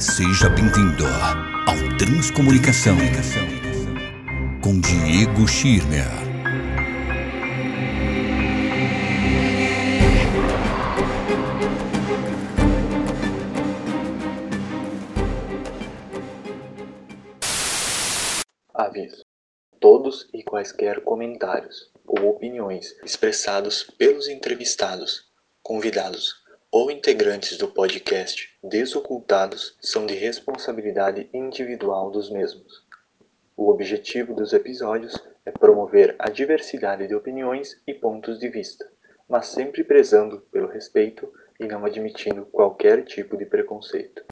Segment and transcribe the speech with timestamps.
[0.00, 1.04] Seja bem-vindo
[1.66, 2.96] ao Transcomunicação
[4.62, 6.06] com Diego Schirmer.
[18.72, 19.24] Aviso:
[19.80, 25.24] todos e quaisquer comentários ou opiniões expressados pelos entrevistados,
[25.60, 32.86] convidados ou integrantes do podcast Desocultados são de responsabilidade individual dos mesmos.
[33.56, 35.14] O objetivo dos episódios
[35.46, 38.86] é promover a diversidade de opiniões e pontos de vista,
[39.26, 44.22] mas sempre prezando pelo respeito e não admitindo qualquer tipo de preconceito.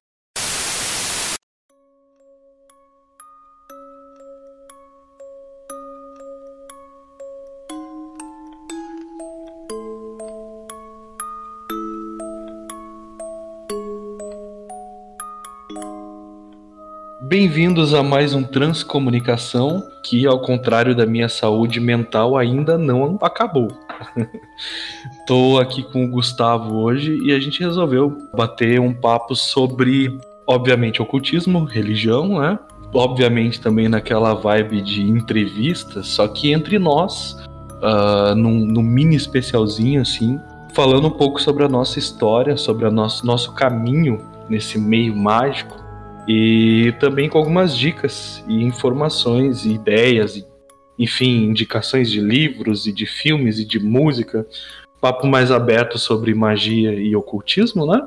[17.46, 23.68] Bem-vindos a mais um Transcomunicação, que ao contrário da minha saúde mental ainda não acabou.
[25.28, 31.00] Tô aqui com o Gustavo hoje e a gente resolveu bater um papo sobre, obviamente,
[31.00, 32.58] ocultismo, religião, né?
[32.92, 37.46] Obviamente também naquela vibe de entrevista, só que entre nós,
[37.80, 40.40] uh, num, num mini especialzinho assim,
[40.74, 45.85] falando um pouco sobre a nossa história, sobre o nosso, nosso caminho nesse meio mágico
[46.26, 50.46] e também com algumas dicas e informações e ideias, e,
[50.98, 54.46] enfim, indicações de livros e de filmes e de música,
[55.00, 58.00] papo mais aberto sobre magia e ocultismo, né?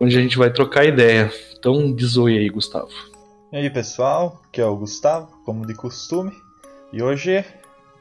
[0.00, 1.30] Onde a gente vai trocar ideia.
[1.58, 2.90] Então, desoie aí, Gustavo.
[3.52, 6.32] E aí, pessoal, aqui é o Gustavo, como de costume,
[6.92, 7.44] e hoje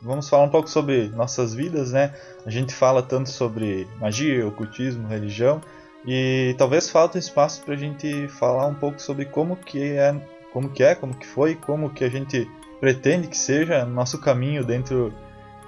[0.01, 2.13] vamos falar um pouco sobre nossas vidas, né?
[2.45, 5.59] A gente fala tanto sobre magia, ocultismo, religião,
[6.05, 10.15] e talvez falte espaço para a gente falar um pouco sobre como que é,
[10.53, 14.63] como que é, como que foi, como que a gente pretende que seja nosso caminho
[14.63, 15.13] dentro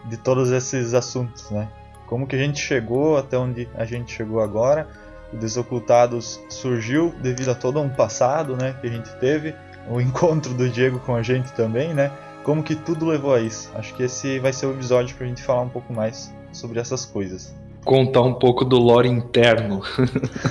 [0.05, 1.67] de todos esses assuntos, né?
[2.07, 4.87] Como que a gente chegou até onde a gente chegou agora?
[5.31, 9.55] O Desocultados surgiu devido a todo um passado, né, que a gente teve,
[9.87, 12.11] o encontro do Diego com a gente também, né?
[12.43, 13.71] Como que tudo levou a isso?
[13.75, 16.79] Acho que esse vai ser o episódio para a gente falar um pouco mais sobre
[16.79, 19.81] essas coisas contar um pouco do lore interno.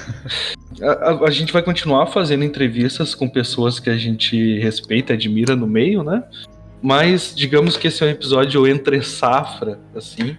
[0.82, 5.54] a, a, a, gente vai continuar fazendo entrevistas com pessoas que a gente respeita, admira
[5.54, 6.24] no meio, né?
[6.82, 10.36] Mas digamos que esse é um episódio entre safra, assim.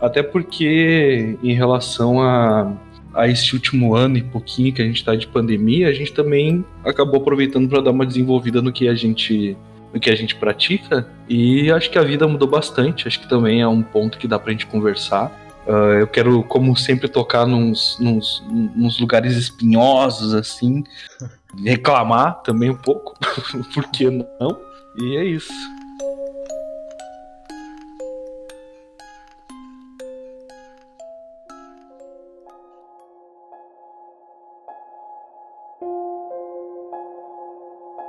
[0.00, 2.72] Até porque em relação a,
[3.14, 6.64] a este último ano e pouquinho que a gente está de pandemia, a gente também
[6.84, 9.56] acabou aproveitando para dar uma desenvolvida no que a gente
[9.94, 13.06] no que a gente pratica e acho que a vida mudou bastante.
[13.06, 15.45] Acho que também é um ponto que dá para a gente conversar.
[15.66, 20.84] Uh, eu quero, como sempre, tocar nos, nos, nos lugares espinhosos, assim.
[21.64, 23.14] reclamar também um pouco,
[23.72, 24.60] por que não?
[24.98, 25.52] E é isso.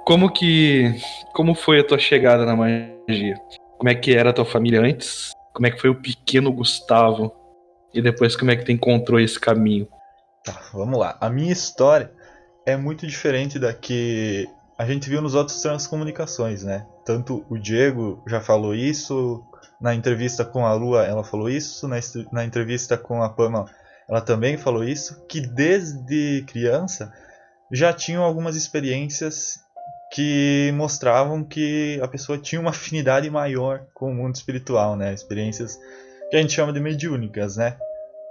[0.05, 0.95] Como que.
[1.33, 3.35] Como foi a tua chegada na magia?
[3.77, 5.31] Como é que era a tua família antes?
[5.53, 7.33] Como é que foi o pequeno Gustavo
[7.93, 9.87] e depois como é que tu encontrou esse caminho?
[10.43, 11.17] Tá, vamos lá.
[11.19, 12.11] A minha história
[12.65, 16.85] é muito diferente da que a gente viu nos outros transcomunicações, né?
[17.05, 19.43] Tanto o Diego já falou isso,
[19.81, 21.87] na entrevista com a Lua ela falou isso,
[22.31, 23.65] na, entrevista com a Pama
[24.07, 27.11] ela também falou isso, que desde criança
[27.71, 29.59] já tinham algumas experiências
[30.13, 35.13] que mostravam que a pessoa tinha uma afinidade maior com o mundo espiritual, né?
[35.13, 35.77] Experiências
[36.29, 37.77] que a gente chama de mediúnicas, né?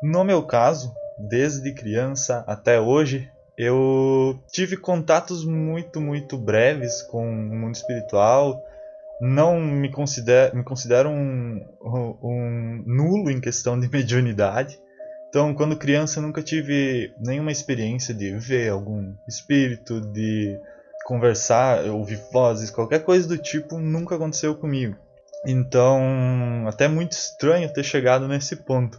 [0.02, 7.56] No meu caso, desde criança até hoje, eu tive contatos muito, muito breves com o
[7.56, 8.62] mundo espiritual.
[9.18, 11.64] Não me considero, me considero um,
[12.22, 14.78] um nulo em questão de mediunidade.
[15.28, 20.58] Então, quando criança, nunca tive nenhuma experiência de ver algum espírito, de
[21.04, 24.96] conversar, ouvir vozes, qualquer coisa do tipo, nunca aconteceu comigo.
[25.46, 28.98] Então, até muito estranho ter chegado nesse ponto.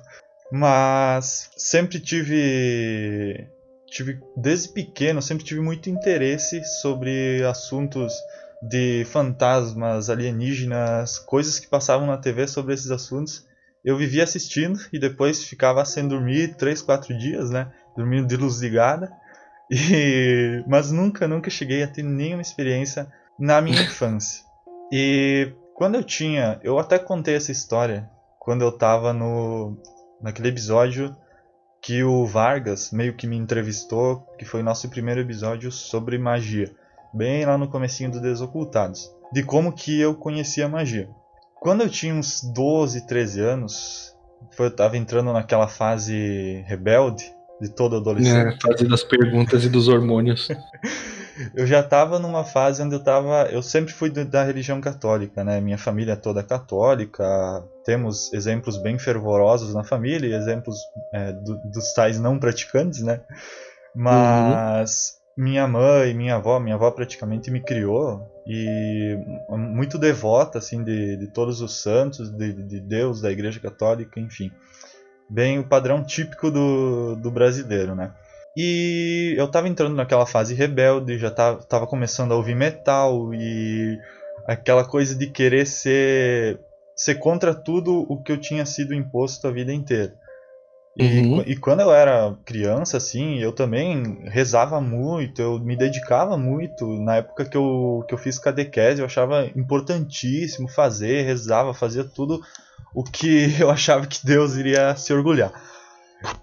[0.50, 3.50] Mas sempre tive
[3.86, 8.14] tive desde pequeno, sempre tive muito interesse sobre assuntos
[8.62, 13.46] de fantasmas, alienígenas, coisas que passavam na TV sobre esses assuntos.
[13.84, 17.72] Eu vivia assistindo e depois ficava sem dormir 3, 4 dias, né?
[17.96, 19.12] Dormindo de luz ligada.
[19.70, 20.64] E...
[20.66, 23.06] Mas nunca, nunca cheguei a ter nenhuma experiência
[23.38, 24.46] na minha infância.
[24.90, 28.10] E quando eu tinha, eu até contei essa história
[28.40, 29.78] quando eu tava no
[30.20, 31.16] naquele episódio
[31.80, 36.74] que o Vargas meio que me entrevistou, que foi nosso primeiro episódio sobre magia,
[37.14, 41.08] bem lá no comecinho do Desocultados, de como que eu conhecia magia.
[41.60, 44.16] Quando eu tinha uns 12, 13 anos,
[44.58, 47.24] eu estava entrando naquela fase rebelde
[47.62, 48.56] de todo adolescente.
[48.56, 50.48] É, fase das perguntas e dos hormônios.
[51.56, 55.62] eu já estava numa fase onde eu estava, eu sempre fui da religião católica, né?
[55.62, 57.24] Minha família é toda católica,
[57.86, 60.78] temos exemplos bem fervorosos na família, e exemplos
[61.14, 63.22] é, do, dos tais não praticantes, né?
[63.96, 65.44] Mas uhum.
[65.44, 69.18] minha mãe, minha avó, minha avó praticamente me criou e
[69.50, 74.52] muito devota assim de, de todos os santos, de, de Deus, da Igreja Católica, enfim,
[75.30, 78.12] bem o padrão típico do, do brasileiro, né?
[78.60, 84.00] E eu tava entrando naquela fase rebelde, já tava, tava começando a ouvir metal e
[84.48, 86.60] aquela coisa de querer ser,
[86.96, 90.12] ser contra tudo o que eu tinha sido imposto a vida inteira.
[91.00, 91.44] Uhum.
[91.44, 96.88] E, e, quando eu era criança, assim, eu também rezava muito, eu me dedicava muito.
[97.04, 102.42] Na época que eu, que eu fiz catequese, eu achava importantíssimo fazer, rezava, fazia tudo
[102.96, 105.54] o que eu achava que Deus iria se orgulhar.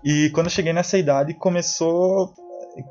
[0.04, 2.32] E quando eu cheguei nessa idade, começou.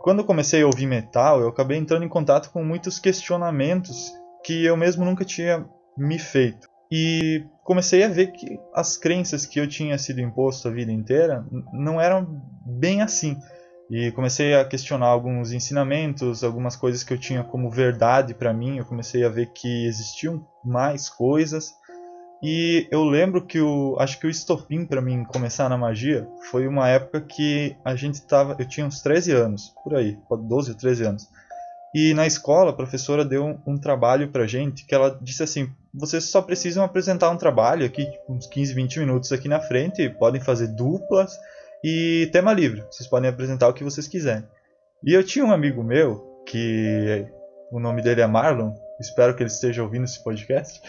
[0.01, 4.11] Quando eu comecei a ouvir metal, eu acabei entrando em contato com muitos questionamentos
[4.43, 5.65] que eu mesmo nunca tinha
[5.97, 6.67] me feito.
[6.91, 11.45] E comecei a ver que as crenças que eu tinha sido imposto a vida inteira
[11.73, 13.37] não eram bem assim.
[13.89, 18.77] E comecei a questionar alguns ensinamentos, algumas coisas que eu tinha como verdade para mim.
[18.77, 21.71] Eu comecei a ver que existiam mais coisas
[22.43, 26.67] e eu lembro que o acho que o estopim para mim começar na magia foi
[26.67, 30.77] uma época que a gente tava, eu tinha uns 13 anos, por aí, 12 ou
[30.77, 31.29] 13 anos.
[31.95, 35.71] E na escola a professora deu um, um trabalho pra gente que ela disse assim:
[35.93, 40.09] "Vocês só precisam apresentar um trabalho aqui, tipo, uns 15, 20 minutos aqui na frente,
[40.09, 41.31] podem fazer duplas
[41.81, 42.83] e tema livre.
[42.91, 44.43] Vocês podem apresentar o que vocês quiserem".
[45.01, 47.25] E eu tinha um amigo meu que
[47.71, 50.81] o nome dele é Marlon, espero que ele esteja ouvindo esse podcast.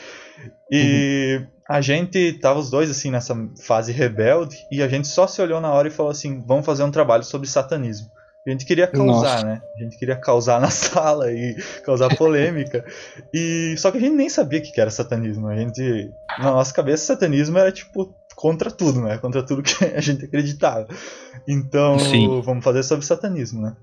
[0.71, 1.47] E uhum.
[1.69, 5.61] a gente tava os dois assim nessa fase rebelde e a gente só se olhou
[5.61, 8.09] na hora e falou assim: vamos fazer um trabalho sobre satanismo.
[8.47, 9.47] A gente queria causar, Nossa.
[9.47, 9.63] né?
[9.75, 12.85] A gente queria causar na sala e causar polêmica.
[13.33, 15.49] e só que a gente nem sabia o que era satanismo.
[15.49, 19.17] A gente, na nossa cabeça, satanismo era tipo contra tudo, né?
[19.17, 20.87] Contra tudo que a gente acreditava.
[21.49, 22.43] Então, Sim.
[22.43, 23.75] vamos fazer sobre satanismo, né?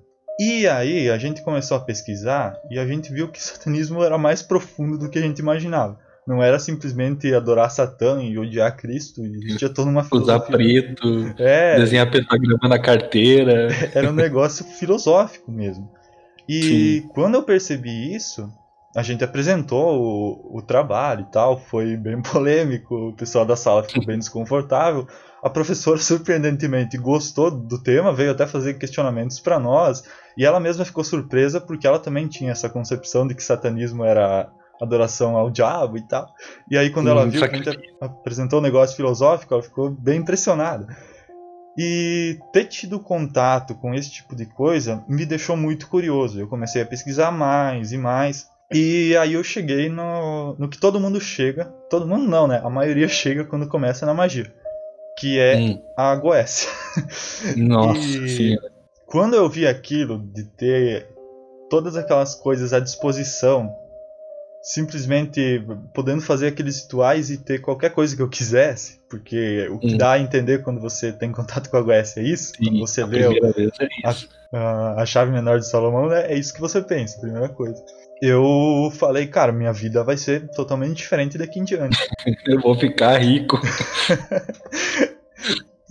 [0.44, 4.18] E aí a gente começou a pesquisar e a gente viu que o satanismo era
[4.18, 6.00] mais profundo do que a gente imaginava.
[6.28, 10.38] Não era simplesmente adorar Satã e odiar Cristo, e tinha toda uma filosofia.
[10.38, 13.68] Usar preto, é, desenhar pentagrama na carteira.
[13.94, 15.88] Era um negócio filosófico mesmo.
[16.50, 16.64] E
[17.02, 17.10] Sim.
[17.14, 18.52] quando eu percebi isso,
[18.96, 23.84] a gente apresentou o, o, trabalho e tal, foi bem polêmico, o pessoal da sala
[23.84, 25.08] ficou bem desconfortável.
[25.44, 30.04] A professora, surpreendentemente, gostou do tema, veio até fazer questionamentos para nós,
[30.38, 34.50] e ela mesma ficou surpresa porque ela também tinha essa concepção de que satanismo era
[34.82, 36.28] adoração ao diabo e tal.
[36.70, 39.92] E aí, quando hum, ela viu que a gente apresentou um negócio filosófico, ela ficou
[39.92, 40.88] bem impressionada.
[41.78, 46.40] E ter tido contato com esse tipo de coisa me deixou muito curioso.
[46.40, 48.50] Eu comecei a pesquisar mais e mais.
[48.74, 51.66] E aí eu cheguei no, no que todo mundo chega.
[51.90, 52.60] Todo mundo não, né?
[52.64, 54.52] A maioria chega quando começa na magia.
[55.18, 55.82] Que é hum.
[55.96, 56.70] a Goécia.
[57.56, 58.58] Nossa e
[59.12, 61.06] Quando eu vi aquilo de ter
[61.70, 63.76] todas aquelas coisas à disposição
[64.64, 65.62] simplesmente
[65.94, 69.98] podendo fazer aqueles rituais e ter qualquer coisa que eu quisesse, porque o que hum.
[69.98, 73.04] dá a entender quando você tem contato com a Goécia é isso, Sim, quando você
[73.04, 73.28] lê é
[74.06, 77.84] a, a, a, chave menor de Salomão, né, é isso que você pensa, primeira coisa.
[78.22, 81.98] Eu falei, cara, minha vida vai ser totalmente diferente daqui em diante.
[82.46, 83.60] eu vou ficar rico.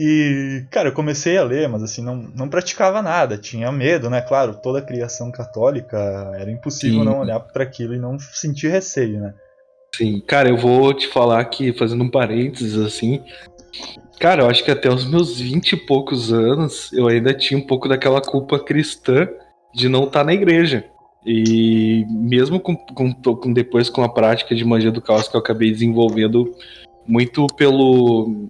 [0.03, 4.23] E, cara, eu comecei a ler, mas assim, não, não praticava nada, tinha medo, né?
[4.23, 5.99] Claro, toda a criação católica
[6.39, 7.05] era impossível Sim.
[7.05, 9.35] não olhar para aquilo e não sentir receio, né?
[9.95, 13.23] Sim, cara, eu vou te falar aqui, fazendo um parênteses assim.
[14.19, 17.67] Cara, eu acho que até os meus vinte e poucos anos eu ainda tinha um
[17.67, 19.29] pouco daquela culpa cristã
[19.75, 20.83] de não estar tá na igreja.
[21.27, 25.41] E mesmo com, com, com, depois com a prática de magia do caos que eu
[25.41, 26.55] acabei desenvolvendo
[27.07, 28.49] muito pelo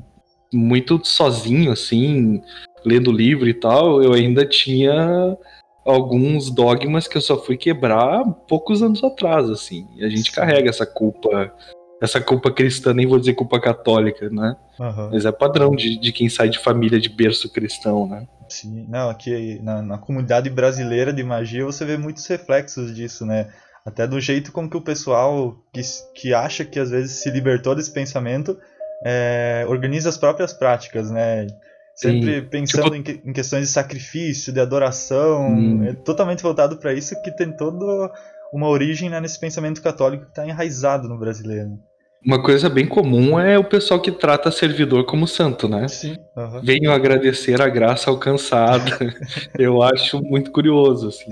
[0.52, 2.42] muito sozinho, assim,
[2.84, 5.36] lendo livro e tal, eu ainda tinha
[5.84, 9.86] alguns dogmas que eu só fui quebrar poucos anos atrás, assim.
[9.96, 11.52] E a gente carrega essa culpa,
[12.00, 14.56] essa culpa cristã, nem vou dizer culpa católica, né?
[14.78, 15.10] Uhum.
[15.12, 18.26] Mas é padrão de, de quem sai de família de berço cristão, né?
[18.48, 23.48] Sim, não, aqui na, na comunidade brasileira de magia você vê muitos reflexos disso, né?
[23.84, 25.80] Até do jeito como que o pessoal que,
[26.14, 28.58] que acha que às vezes se libertou desse pensamento
[29.04, 31.46] é, organiza as próprias práticas, né?
[31.94, 32.46] Sempre Sim.
[32.48, 33.10] pensando tipo...
[33.26, 35.48] em, em, questões de sacrifício, de adoração.
[35.50, 35.84] Hum.
[35.84, 38.10] É totalmente voltado para isso que tem toda
[38.52, 41.78] uma origem né, nesse pensamento católico que está enraizado no brasileiro.
[42.24, 45.88] Uma coisa bem comum é o pessoal que trata servidor como santo, né?
[45.88, 46.16] Sim.
[46.36, 46.60] Uhum.
[46.62, 48.98] Venho agradecer a graça alcançada.
[49.58, 51.30] Eu acho muito curioso, assim.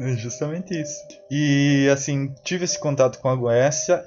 [0.00, 1.00] É justamente isso.
[1.30, 4.04] E, assim, tive esse contato com a Goécia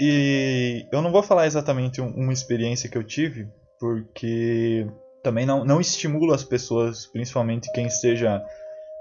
[0.00, 4.86] e eu não vou falar exatamente uma experiência que eu tive, porque
[5.22, 8.42] também não, não estimulo as pessoas, principalmente quem esteja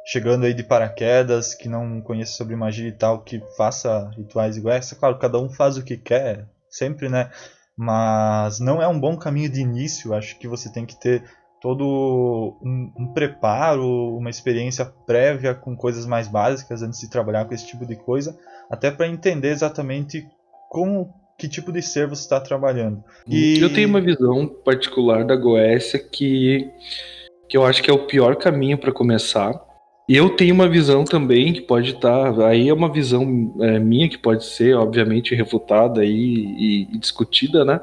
[0.05, 4.91] chegando aí de paraquedas, que não conhece sobre magia e tal, que faça rituais iguais.
[4.93, 7.29] Claro, cada um faz o que quer, sempre, né?
[7.77, 10.13] Mas não é um bom caminho de início.
[10.13, 11.23] Acho que você tem que ter
[11.61, 17.53] todo um, um preparo, uma experiência prévia com coisas mais básicas antes de trabalhar com
[17.53, 18.37] esse tipo de coisa,
[18.69, 20.27] até para entender exatamente
[20.71, 23.03] como que tipo de ser você está trabalhando.
[23.27, 23.59] E...
[23.59, 26.71] Eu tenho uma visão particular da Goécia que,
[27.49, 29.59] que eu acho que é o pior caminho para começar
[30.13, 32.33] eu tenho uma visão também que pode estar.
[32.33, 36.97] Tá, aí é uma visão é, minha que pode ser, obviamente, refutada e, e, e,
[36.97, 37.79] discutida, né?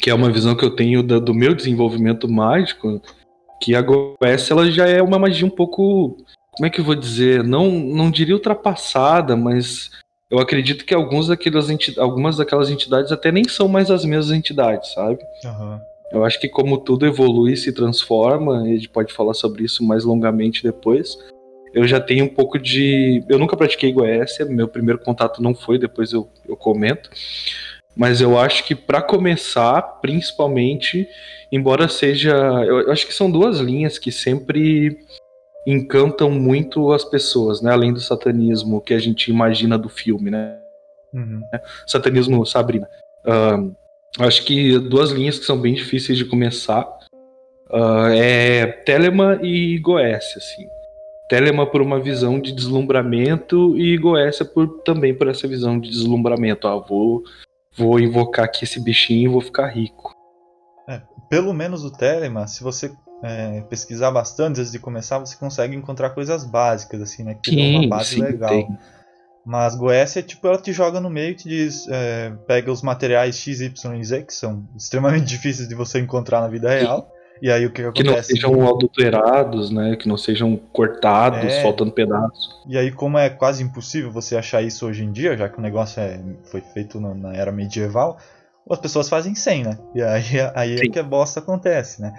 [0.00, 3.00] Que é uma visão que eu tenho da, do meu desenvolvimento mágico.
[3.60, 6.16] Que a GOS ela já é uma magia um pouco.
[6.52, 7.42] Como é que eu vou dizer?
[7.42, 9.90] Não, não diria ultrapassada, mas
[10.30, 11.68] eu acredito que alguns daquelas
[11.98, 15.18] algumas daquelas entidades até nem são mais as mesmas entidades, sabe?
[15.44, 15.80] Uhum.
[16.12, 19.84] Eu acho que como tudo evolui e se transforma, a gente pode falar sobre isso
[19.84, 21.16] mais longamente depois
[21.76, 23.22] eu já tenho um pouco de.
[23.28, 27.10] Eu nunca pratiquei Goécia, meu primeiro contato não foi, depois eu, eu comento.
[27.94, 31.06] Mas eu acho que para começar, principalmente,
[31.52, 32.34] embora seja.
[32.64, 34.98] Eu acho que são duas linhas que sempre
[35.66, 37.72] encantam muito as pessoas, né?
[37.72, 40.58] Além do satanismo que a gente imagina do filme, né?
[41.12, 41.40] Uhum.
[41.86, 42.88] Satanismo Sabrina.
[43.24, 43.74] Uh,
[44.20, 46.82] acho que duas linhas que são bem difíceis de começar
[47.70, 50.68] uh, é Telema e Goécia, assim.
[51.28, 56.68] Telema por uma visão de deslumbramento e Goécia por, também por essa visão de deslumbramento.
[56.68, 57.24] Ah, vou,
[57.76, 60.14] vou invocar aqui esse bichinho e vou ficar rico.
[60.88, 62.92] É, pelo menos o Telema, se você
[63.22, 67.36] é, pesquisar bastante antes de começar, você consegue encontrar coisas básicas, assim, né?
[67.42, 68.50] Que sim, uma base sim, legal.
[68.50, 68.68] Tem.
[69.44, 73.38] Mas Goécia, tipo, ela te joga no meio e te diz, é, pega os materiais
[73.38, 77.12] X, Y e Z, que são extremamente difíceis de você encontrar na vida real.
[77.40, 78.32] E aí o que, que acontece?
[78.32, 79.96] Que não sejam adulterados, né?
[79.96, 81.62] Que não sejam cortados, é...
[81.62, 82.64] faltando pedaços.
[82.66, 85.62] E aí, como é quase impossível você achar isso hoje em dia, já que o
[85.62, 88.16] negócio é, foi feito na era medieval,
[88.68, 89.78] as pessoas fazem sem, né?
[89.94, 92.14] E aí, aí é que a bosta acontece, né?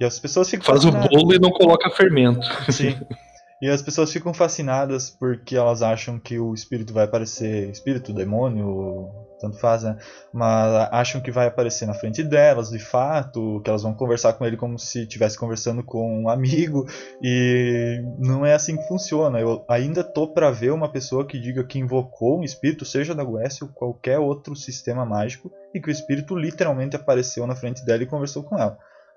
[0.00, 2.46] E as pessoas ficam Faz o bolo e não coloca fermento.
[2.72, 2.98] Sim.
[3.62, 9.10] E as pessoas ficam fascinadas porque elas acham que o espírito vai aparecer, espírito, demônio,
[9.40, 9.96] tanto faz, né?
[10.32, 14.44] Mas acham que vai aparecer na frente delas, de fato, que elas vão conversar com
[14.44, 16.86] ele como se estivesse conversando com um amigo,
[17.22, 19.40] e não é assim que funciona.
[19.40, 23.24] Eu ainda tô para ver uma pessoa que diga que invocou um espírito, seja da
[23.24, 28.02] Goécia ou qualquer outro sistema mágico, e que o espírito literalmente apareceu na frente dela
[28.02, 28.76] e conversou com ela.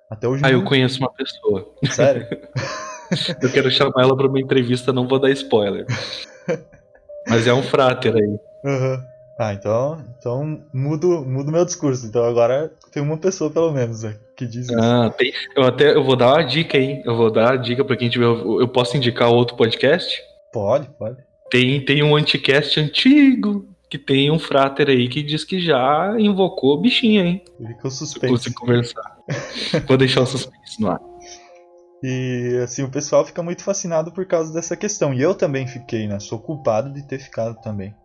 [0.09, 0.43] Até hoje.
[0.45, 1.69] Ah, eu conheço uma pessoa.
[1.91, 2.27] Sério?
[3.41, 5.85] eu quero chamar ela para uma entrevista, não vou dar spoiler.
[7.27, 8.39] Mas é um fráter aí.
[8.63, 9.03] Uhum.
[9.39, 12.07] Ah, então, então mudo, mudo meu discurso.
[12.07, 14.79] Então agora tem uma pessoa pelo menos né, que diz isso.
[14.79, 17.03] Ah, tem, eu até eu vou dar uma dica aí.
[17.05, 18.25] Eu vou dar a dica para quem tiver.
[18.25, 20.19] Eu posso indicar outro podcast?
[20.51, 21.17] Pode, pode.
[21.51, 26.81] Tem, tem um anticast antigo que tem um frater aí que diz que já invocou
[26.81, 27.43] bichinha, hein?
[27.57, 28.45] Fica o suspense.
[28.45, 29.16] Se conversar.
[29.87, 30.99] Vou deixar o suspense no ar.
[32.03, 35.13] E assim, o pessoal fica muito fascinado por causa dessa questão.
[35.13, 36.19] E eu também fiquei, né?
[36.19, 37.95] Sou culpado de ter ficado também.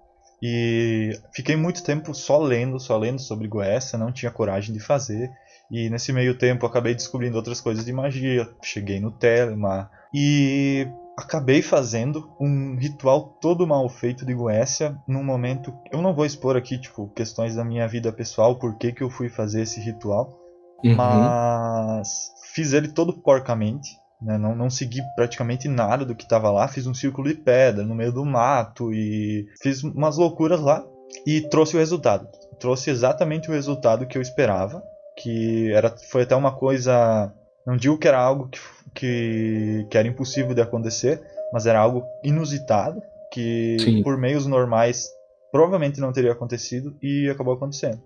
[0.42, 5.30] E fiquei muito tempo só lendo, só lendo sobre Goécia, não tinha coragem de fazer.
[5.70, 10.86] E nesse meio tempo acabei descobrindo outras coisas de magia, cheguei no Telema e
[11.16, 15.72] acabei fazendo um ritual todo mal feito de Goécia num momento.
[15.90, 19.08] Eu não vou expor aqui, tipo, questões da minha vida pessoal, por que, que eu
[19.08, 20.41] fui fazer esse ritual,
[20.84, 20.94] uhum.
[20.96, 23.90] mas fiz ele todo porcamente.
[24.20, 24.38] Né?
[24.38, 26.68] Não, não segui praticamente nada do que estava lá.
[26.68, 30.84] Fiz um círculo de pedra no meio do mato e fiz umas loucuras lá
[31.26, 32.28] e trouxe o resultado.
[32.58, 34.82] Trouxe exatamente o resultado que eu esperava,
[35.18, 37.32] que era foi até uma coisa,
[37.66, 38.60] não digo que era algo que,
[38.94, 41.20] que, que era impossível de acontecer,
[41.52, 44.02] mas era algo inusitado que Sim.
[44.02, 45.08] por meios normais
[45.50, 48.00] provavelmente não teria acontecido e acabou acontecendo.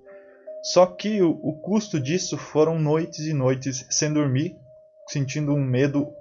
[0.62, 4.56] Só que o, o custo disso foram noites e noites sem dormir
[5.08, 6.12] sentindo um medo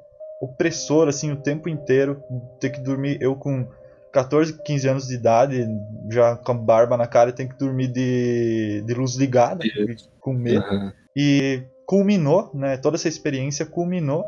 [0.41, 2.21] opressor assim o tempo inteiro,
[2.59, 3.67] ter que dormir eu com
[4.13, 5.67] 14, 15 anos de idade,
[6.09, 9.63] já com barba na cara, tem que dormir de, de luz ligada,
[10.19, 10.65] com medo.
[10.65, 10.91] Uhum.
[11.15, 12.77] E culminou, né?
[12.77, 14.23] Toda essa experiência culminou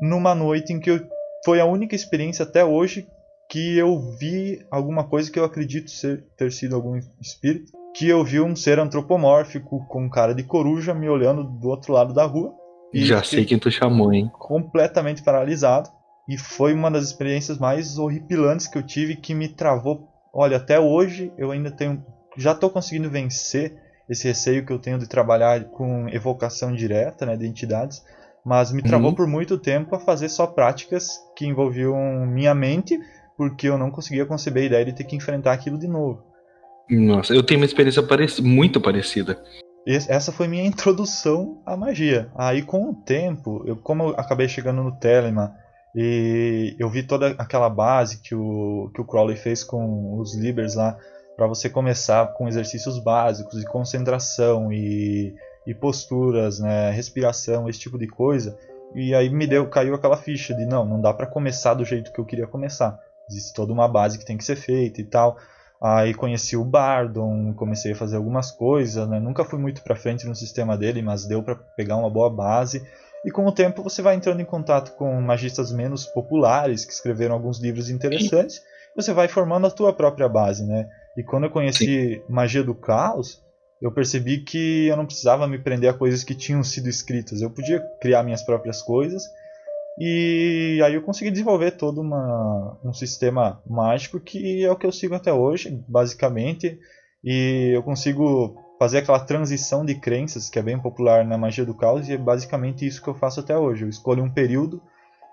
[0.00, 1.00] numa noite em que eu,
[1.44, 3.08] foi a única experiência até hoje
[3.48, 8.24] que eu vi alguma coisa que eu acredito ser, ter sido algum espírito, que eu
[8.24, 12.54] vi um ser antropomórfico com cara de coruja me olhando do outro lado da rua.
[12.92, 14.30] Já sei quem tu chamou, hein?
[14.32, 15.90] Completamente paralisado.
[16.28, 20.08] E foi uma das experiências mais horripilantes que eu tive que me travou.
[20.32, 22.04] Olha, até hoje eu ainda tenho.
[22.36, 23.76] Já estou conseguindo vencer
[24.08, 28.04] esse receio que eu tenho de trabalhar com evocação direta né, de entidades,
[28.44, 29.14] mas me travou uhum.
[29.14, 32.98] por muito tempo a fazer só práticas que envolviam minha mente,
[33.36, 36.24] porque eu não conseguia conceber a ideia de ter que enfrentar aquilo de novo.
[36.90, 39.40] Nossa, eu tenho uma experiência parec muito parecida.
[39.86, 42.30] Essa foi minha introdução à magia.
[42.36, 45.50] Aí, com o tempo, eu, como eu acabei chegando no Telemann
[45.94, 50.74] e eu vi toda aquela base que o, que o Crowley fez com os Libers
[50.74, 50.96] lá,
[51.36, 55.34] para você começar com exercícios básicos de concentração e,
[55.66, 58.58] e posturas, né, respiração, esse tipo de coisa.
[58.94, 62.12] E aí me deu, caiu aquela ficha de não, não dá para começar do jeito
[62.12, 62.98] que eu queria começar.
[63.28, 65.38] Existe toda uma base que tem que ser feita e tal.
[65.82, 69.18] Aí conheci o Bardon, comecei a fazer algumas coisas, né?
[69.18, 72.86] Nunca fui muito para frente no sistema dele, mas deu para pegar uma boa base.
[73.24, 77.34] E com o tempo você vai entrando em contato com magistas menos populares que escreveram
[77.34, 78.60] alguns livros interessantes.
[78.94, 80.86] Você vai formando a tua própria base, né?
[81.16, 82.22] E quando eu conheci.
[82.28, 83.40] Magia do Caos,
[83.80, 87.40] eu percebi que eu não precisava me prender a coisas que tinham sido escritas.
[87.40, 89.22] Eu podia criar minhas próprias coisas.
[90.02, 94.92] E aí eu consegui desenvolver todo uma, um sistema mágico que é o que eu
[94.92, 96.78] sigo até hoje, basicamente.
[97.22, 101.74] E eu consigo fazer aquela transição de crenças que é bem popular na magia do
[101.74, 103.84] caos e é basicamente isso que eu faço até hoje.
[103.84, 104.80] Eu escolho um período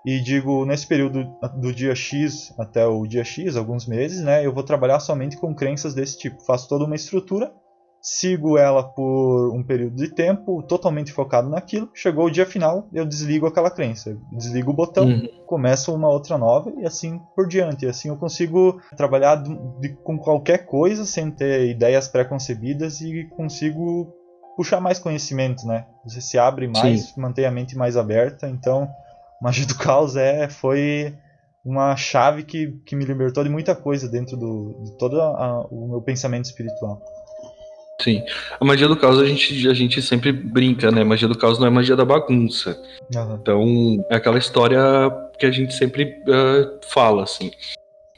[0.04, 1.24] e digo nesse período
[1.56, 5.54] do dia X até o dia X, alguns meses, né, eu vou trabalhar somente com
[5.54, 6.44] crenças desse tipo.
[6.44, 7.50] Faço toda uma estrutura,
[8.08, 11.90] sigo ela por um período de tempo, totalmente focado naquilo.
[11.92, 15.28] Chegou o dia final, eu desligo aquela crença, desligo o botão, uhum.
[15.46, 17.84] começo uma outra nova e assim por diante.
[17.84, 24.14] E assim eu consigo trabalhar de, com qualquer coisa sem ter ideias pré-concebidas e consigo
[24.56, 25.86] puxar mais conhecimento, né?
[26.04, 27.20] Você se abre mais, Sim.
[27.20, 28.88] mantém a mente mais aberta, então
[29.40, 31.14] Magia do Caos é, foi
[31.64, 35.88] uma chave que, que me libertou de muita coisa dentro do, de todo a, o
[35.88, 37.02] meu pensamento espiritual.
[38.00, 38.22] Sim.
[38.60, 41.02] A magia do caos a gente, a gente sempre brinca, né?
[41.02, 42.80] Magia do caos não é magia da bagunça.
[43.14, 43.34] Uhum.
[43.34, 44.80] Então, é aquela história
[45.38, 47.50] que a gente sempre uh, fala, assim.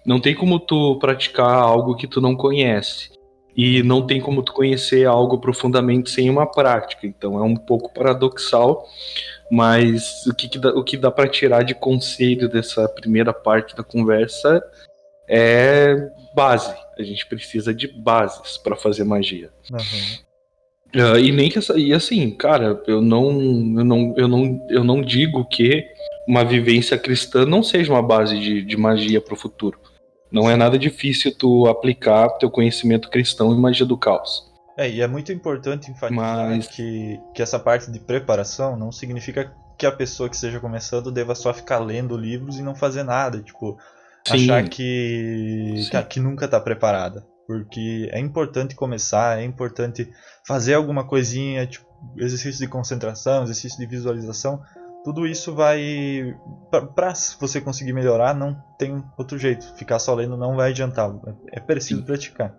[0.05, 3.11] Não tem como tu praticar algo que tu não conhece.
[3.57, 7.07] E não tem como tu conhecer algo profundamente sem uma prática.
[7.07, 8.87] Então, é um pouco paradoxal
[9.51, 13.75] mas o que, que dá, o que dá para tirar de conselho dessa primeira parte
[13.75, 14.63] da conversa
[15.31, 16.75] é base.
[16.99, 19.51] A gente precisa de bases para fazer magia.
[19.71, 20.31] Uhum.
[20.93, 23.31] Uh, e nem que essa, e assim, cara, eu não,
[23.79, 25.87] eu não, eu não, eu não digo que
[26.27, 29.79] uma vivência cristã não seja uma base de, de magia para o futuro.
[30.33, 34.51] Não é nada difícil tu aplicar teu conhecimento cristão em magia do caos.
[34.77, 36.67] É, e é muito importante enfatizar Mas...
[36.69, 41.35] que, que essa parte de preparação não significa que a pessoa que esteja começando deva
[41.35, 43.79] só ficar lendo livros e não fazer nada, tipo,
[44.27, 44.51] Sim.
[44.51, 47.27] achar que, que, que nunca está preparada.
[47.47, 50.09] Porque é importante começar, é importante
[50.47, 54.61] fazer alguma coisinha, tipo, exercício de concentração, exercício de visualização,
[55.05, 56.37] tudo isso vai
[56.95, 61.11] para você conseguir melhorar não tem outro jeito ficar só lendo não vai adiantar
[61.51, 62.07] é preciso Sim.
[62.07, 62.55] praticar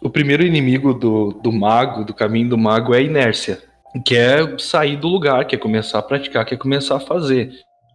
[0.00, 3.58] o primeiro inimigo do, do mago, do caminho do mago, é a inércia.
[4.04, 7.50] Que é sair do lugar, que é começar a praticar, que é começar a fazer.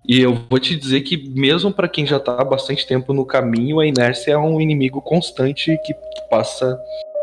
[0.05, 3.25] E eu vou te dizer que, mesmo para quem já está há bastante tempo no
[3.25, 5.93] caminho, a inércia é um inimigo constante que
[6.29, 6.77] passa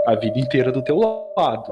[0.06, 0.98] a vida inteira do teu
[1.36, 1.70] lado.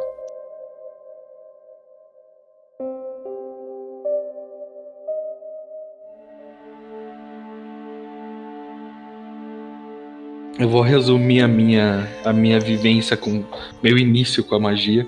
[10.60, 13.44] Eu vou resumir a minha, a minha vivência com
[13.82, 15.06] meu início com a magia.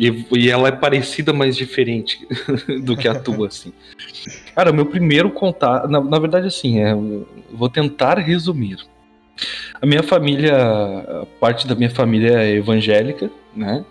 [0.00, 2.26] E, e ela é parecida, mas diferente
[2.82, 3.70] do que a tua, assim.
[4.54, 5.86] Cara, meu primeiro contato.
[5.88, 6.94] Na, na verdade, assim, é,
[7.52, 8.78] vou tentar resumir.
[9.74, 10.56] A minha família,
[11.38, 13.84] parte da minha família é evangélica, né?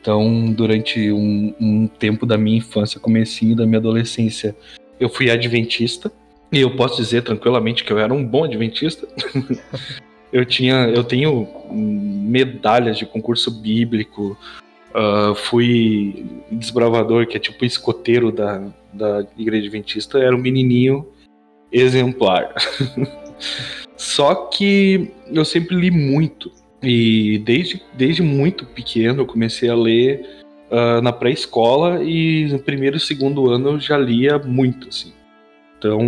[0.00, 4.56] Então, durante um, um tempo da minha infância, comecinho da minha adolescência,
[4.98, 6.10] eu fui adventista.
[6.50, 9.06] E eu posso dizer tranquilamente que eu era um bom adventista.
[10.32, 14.36] eu tinha, eu tenho medalhas de concurso bíblico,
[14.94, 21.06] uh, fui desbravador, que é tipo escoteiro da, da igreja adventista, era um menininho
[21.72, 22.54] exemplar.
[23.96, 26.50] Só que eu sempre li muito.
[26.82, 32.98] E desde, desde muito pequeno eu comecei a ler uh, na pré-escola e no primeiro
[32.98, 35.12] e segundo ano eu já lia muito, assim.
[35.78, 36.00] Então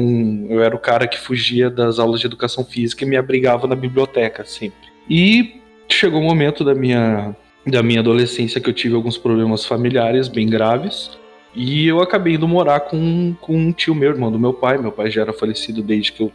[0.48, 3.74] eu era o cara que fugia das aulas de educação física e me abrigava na
[3.74, 4.88] biblioteca sempre.
[5.08, 7.34] E chegou um momento da minha
[7.66, 11.10] da minha adolescência que eu tive alguns problemas familiares bem graves.
[11.54, 14.78] E eu acabei indo morar com, com um tio meu, irmão do meu pai.
[14.78, 16.32] Meu pai já era falecido desde que eu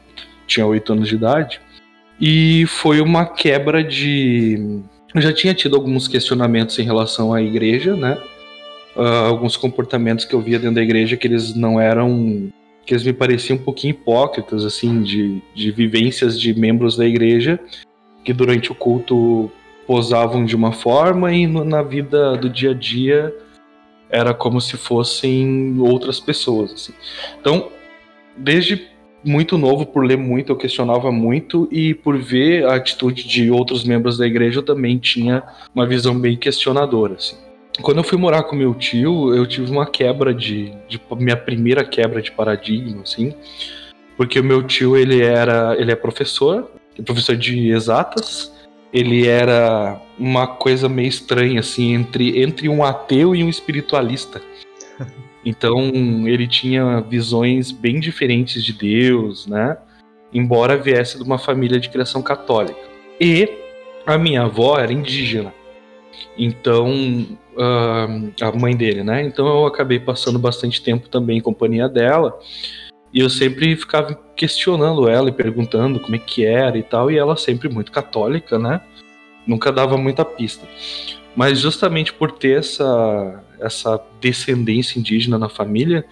[0.47, 1.61] tinha oito anos de idade.
[2.19, 4.81] E foi uma quebra de.
[5.13, 8.17] Eu já tinha tido alguns questionamentos em relação à igreja, né?
[8.95, 12.51] Uh, alguns comportamentos que eu via dentro da igreja que eles não eram.
[12.85, 17.59] que eles me pareciam um pouquinho hipócritas, assim, de, de vivências de membros da igreja
[18.23, 19.51] que durante o culto
[19.87, 23.35] posavam de uma forma e no, na vida do dia a dia
[24.09, 26.73] era como se fossem outras pessoas.
[26.73, 26.93] Assim.
[27.39, 27.69] Então,
[28.35, 28.89] desde
[29.23, 33.83] muito novo, por ler muito, eu questionava muito e por ver a atitude de outros
[33.83, 37.15] membros da igreja, eu também tinha uma visão bem questionadora.
[37.15, 37.37] Assim.
[37.81, 41.83] Quando eu fui morar com meu tio, eu tive uma quebra de, de minha primeira
[41.83, 43.33] quebra de paradigma, assim,
[44.17, 46.69] porque o meu tio ele era, ele é professor,
[47.05, 48.51] professor de exatas,
[48.93, 54.41] ele era uma coisa meio estranha, assim, entre, entre um ateu e um espiritualista.
[55.43, 55.89] Então,
[56.27, 59.75] ele tinha visões bem diferentes de Deus, né?
[60.31, 62.77] Embora viesse de uma família de criação católica.
[63.19, 63.49] E
[64.05, 65.51] a minha avó era indígena.
[66.37, 69.23] Então, uh, a mãe dele, né?
[69.23, 72.37] Então eu acabei passando bastante tempo também em companhia dela.
[73.13, 77.17] E eu sempre ficava questionando ela e perguntando como é que era e tal, e
[77.17, 78.81] ela sempre muito católica, né?
[79.45, 80.65] Nunca dava muita pista.
[81.35, 86.05] Mas justamente por ter essa, essa descendência indígena na família,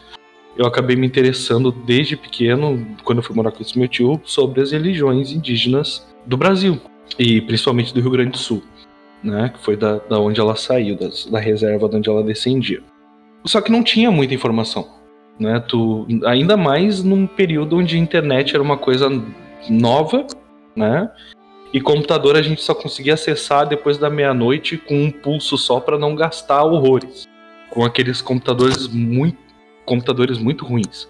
[0.57, 4.62] eu acabei me interessando desde pequeno, quando eu fui morar com esse meu tio, sobre
[4.62, 6.81] as religiões indígenas do Brasil,
[7.17, 8.62] e principalmente do Rio Grande do Sul,
[9.23, 9.49] né?
[9.49, 12.81] Que foi da, da onde ela saiu, das, da reserva de onde ela descendia.
[13.45, 14.98] Só que não tinha muita informação
[15.39, 15.60] né?
[15.60, 19.10] Tu, ainda mais num período onde a internet era uma coisa
[19.69, 20.28] nova,
[20.75, 21.10] né?
[21.71, 25.97] E computador a gente só conseguia acessar depois da meia-noite com um pulso só para
[25.97, 27.28] não gastar horrores.
[27.69, 29.49] Com aqueles computadores muito
[29.86, 31.08] computadores muito ruins.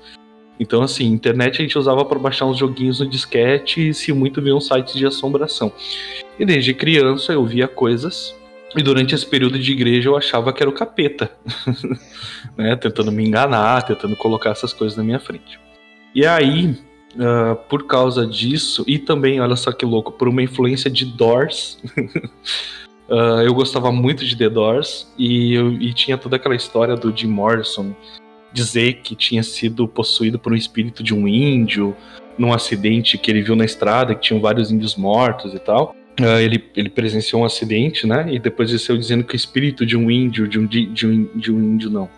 [0.58, 4.42] Então, assim, internet a gente usava para baixar uns joguinhos no disquete e, se muito,
[4.42, 5.72] ver uns sites de assombração.
[6.40, 8.34] E desde criança eu via coisas
[8.76, 11.32] e durante esse período de igreja eu achava que era o capeta,
[12.56, 12.76] né?
[12.76, 15.60] Tentando me enganar, tentando colocar essas coisas na minha frente.
[16.14, 16.78] E aí,
[17.16, 21.80] uh, por causa disso, e também, olha só que louco, por uma influência de Doors,
[23.10, 27.16] uh, eu gostava muito de The Doors e, eu, e tinha toda aquela história do
[27.16, 27.96] Jim Morrison
[28.52, 31.96] dizer que tinha sido possuído por um espírito de um índio
[32.38, 35.96] num acidente que ele viu na estrada, que tinham vários índios mortos e tal.
[36.20, 38.28] Uh, ele, ele presenciou um acidente, né?
[38.30, 41.30] E depois ele saiu dizendo que o espírito de um índio, de um, de um,
[41.36, 42.10] de um índio não,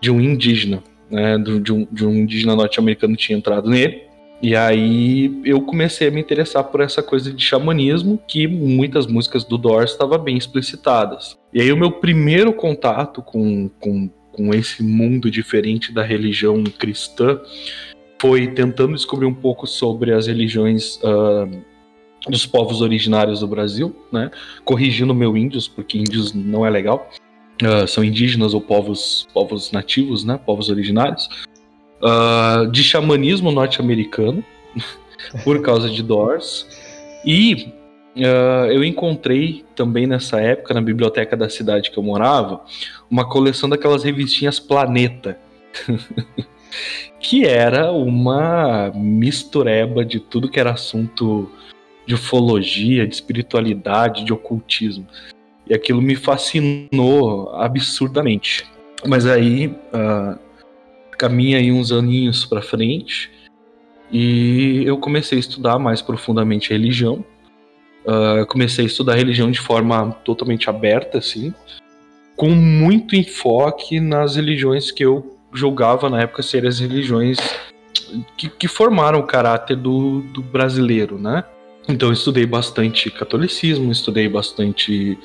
[0.00, 1.38] de um indígena, né?
[1.38, 4.06] De um, de um indígena norte-americano tinha entrado nele.
[4.42, 9.44] E aí eu comecei a me interessar por essa coisa de xamanismo, que muitas músicas
[9.44, 11.38] do Doors estavam bem explicitadas.
[11.54, 17.40] E aí o meu primeiro contato com, com, com esse mundo diferente da religião cristã
[18.20, 21.64] foi tentando descobrir um pouco sobre as religiões uh,
[22.28, 24.30] dos povos originários do Brasil, né?
[24.64, 27.10] Corrigindo meu índios, porque índios não é legal.
[27.62, 30.38] Uh, são indígenas ou povos, povos nativos, né?
[30.44, 31.28] Povos originários.
[32.02, 34.44] Uh, de xamanismo norte-americano,
[35.44, 36.66] por causa de Doors.
[37.24, 37.72] E
[38.16, 42.62] uh, eu encontrei também nessa época, na biblioteca da cidade que eu morava,
[43.10, 45.38] uma coleção daquelas revistinhas Planeta.
[47.20, 51.50] que era uma mistureba de tudo que era assunto
[52.06, 55.06] de ufologia, de espiritualidade, de ocultismo.
[55.68, 58.64] E aquilo me fascinou absurdamente.
[59.04, 60.38] Mas aí uh,
[61.18, 63.30] caminha aí uns aninhos para frente
[64.10, 67.24] e eu comecei a estudar mais profundamente religião.
[68.04, 71.52] Uh, comecei a estudar religião de forma totalmente aberta, assim,
[72.36, 77.38] com muito enfoque nas religiões que eu julgava na época serem as religiões
[78.36, 81.44] que, que formaram o caráter do, do brasileiro, né?
[81.88, 85.18] Então eu estudei bastante catolicismo, estudei bastante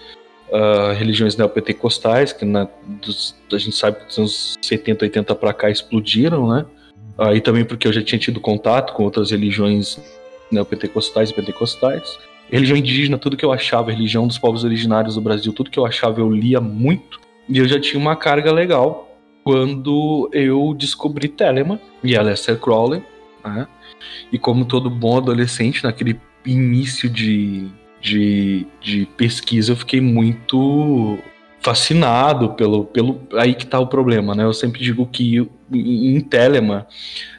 [0.49, 2.67] uh, religiões neopentecostais, que na,
[3.01, 6.65] dos, a gente sabe que dos anos 70, 80 para cá explodiram, né?
[7.17, 9.99] Uh, também porque eu já tinha tido contato com outras religiões
[10.51, 12.17] neopentecostais e pentecostais.
[12.49, 15.85] Religião indígena, tudo que eu achava, religião dos povos originários do Brasil, tudo que eu
[15.85, 17.19] achava eu lia muito.
[17.47, 23.01] E eu já tinha uma carga legal quando eu descobri Telemann e Aleister Crowley,
[23.43, 23.67] né?
[24.31, 27.67] E como todo bom adolescente, naquele início de,
[28.01, 31.17] de, de pesquisa, eu fiquei muito
[31.61, 33.21] fascinado pelo, pelo.
[33.33, 34.43] Aí que tá o problema, né?
[34.43, 36.87] Eu sempre digo que em Telema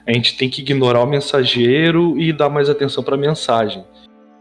[0.06, 3.84] a gente tem que ignorar o mensageiro e dar mais atenção para a mensagem.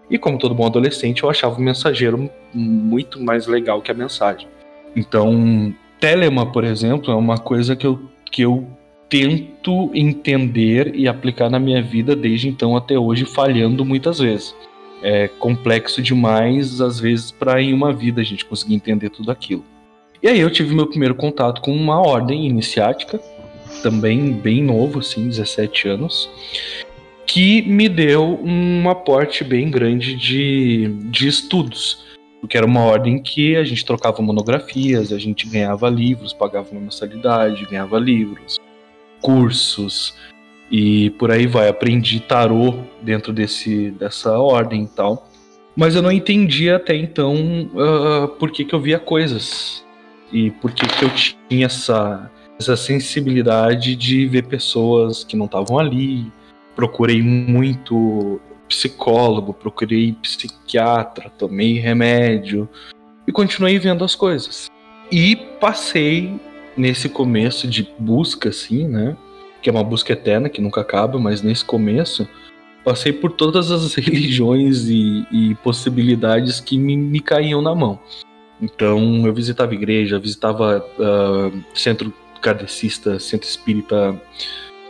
[0.10, 4.48] E como todo bom adolescente, eu achava o mensageiro muito mais legal que a mensagem.
[4.96, 8.68] Então, Telema, por exemplo, é uma coisa que eu, que eu
[9.12, 14.56] tento entender e aplicar na minha vida desde então até hoje, falhando muitas vezes.
[15.04, 19.66] É complexo demais, às vezes, para em uma vida a gente conseguir entender tudo aquilo.
[20.24, 23.20] E aí eu tive meu primeiro contato com uma ordem iniciática,
[23.84, 26.30] também bem novo, assim, 17 anos,
[27.28, 32.06] que me deu um aporte bem grande de, de estudos.
[32.40, 36.82] Porque era uma ordem que a gente trocava monografias, a gente ganhava livros, pagava uma
[36.82, 38.61] mensalidade, ganhava livros,
[39.22, 40.14] cursos
[40.72, 41.68] e por aí vai.
[41.68, 45.28] Aprendi tarô dentro desse, dessa ordem e tal.
[45.76, 49.84] Mas eu não entendia até então uh, por que, que eu via coisas
[50.32, 51.10] e por que, que eu
[51.50, 52.30] tinha essa,
[52.60, 56.32] essa sensibilidade de ver pessoas que não estavam ali.
[56.76, 62.70] Procurei muito psicólogo, procurei psiquiatra, tomei remédio
[63.28, 64.70] e continuei vendo as coisas.
[65.12, 66.40] E passei
[66.76, 69.16] nesse começo de busca, assim, né?
[69.62, 72.28] Que é uma busca eterna, que nunca acaba, mas nesse começo
[72.84, 78.00] passei por todas as religiões e, e possibilidades que me, me caíam na mão.
[78.62, 84.12] Então eu visitava igreja, visitava uh, centro kardecista, centro espírita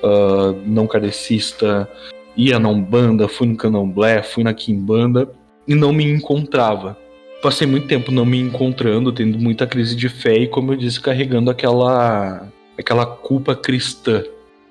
[0.03, 1.89] uh, não kardecista,
[2.35, 5.29] ia na Umbanda, fui no Candomblé, fui na Kimbanda
[5.67, 6.97] e não me encontrava.
[7.41, 10.99] Passei muito tempo não me encontrando, tendo muita crise de fé e, como eu disse,
[10.99, 14.23] carregando aquela aquela culpa cristã,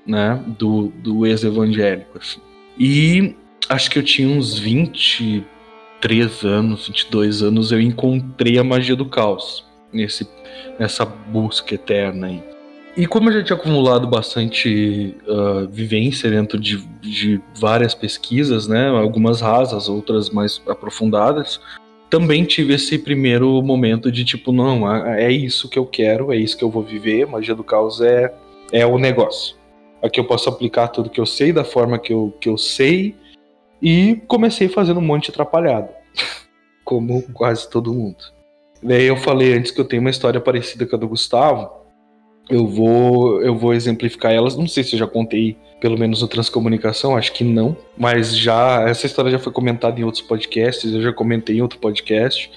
[0.07, 2.19] né, do, do ex-evangélico.
[2.19, 2.41] Assim.
[2.79, 3.37] E
[3.69, 5.45] acho que eu tinha uns 20
[6.01, 10.27] 23 anos, 22 anos, eu encontrei a magia do caos nesse,
[10.79, 12.43] nessa busca eterna aí.
[12.97, 18.89] E como eu já tinha acumulado bastante uh, vivência dentro de, de, várias pesquisas, né,
[18.89, 21.61] algumas rasas, outras mais aprofundadas,
[22.11, 26.59] também tive esse primeiro momento de tipo, não, é isso que eu quero, é isso
[26.59, 28.35] que eu vou viver, magia do caos é,
[28.73, 29.57] é o negócio.
[30.03, 33.15] Aqui eu posso aplicar tudo que eu sei da forma que eu, que eu sei,
[33.81, 35.89] e comecei fazendo um monte de atrapalhado.
[36.85, 38.25] Como quase todo mundo.
[38.83, 41.71] Daí eu falei antes que eu tenho uma história parecida com a do Gustavo.
[42.51, 44.57] Eu vou, eu vou exemplificar elas.
[44.57, 47.77] Não sei se eu já contei, pelo menos no Transcomunicação, acho que não.
[47.97, 51.79] Mas já essa história já foi comentada em outros podcasts, eu já comentei em outro
[51.79, 52.51] podcast.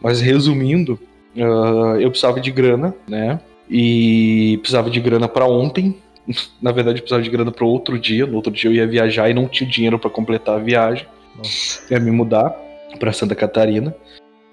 [0.00, 0.98] Mas resumindo,
[1.36, 3.40] uh, eu precisava de grana, né?
[3.68, 5.96] E precisava de grana para ontem,
[6.60, 8.26] na verdade, eu precisava de grana para outro dia.
[8.26, 11.06] No outro dia eu ia viajar e não tinha dinheiro para completar a viagem.
[11.36, 11.92] Nossa.
[11.92, 12.50] Ia me mudar
[12.98, 13.94] para Santa Catarina.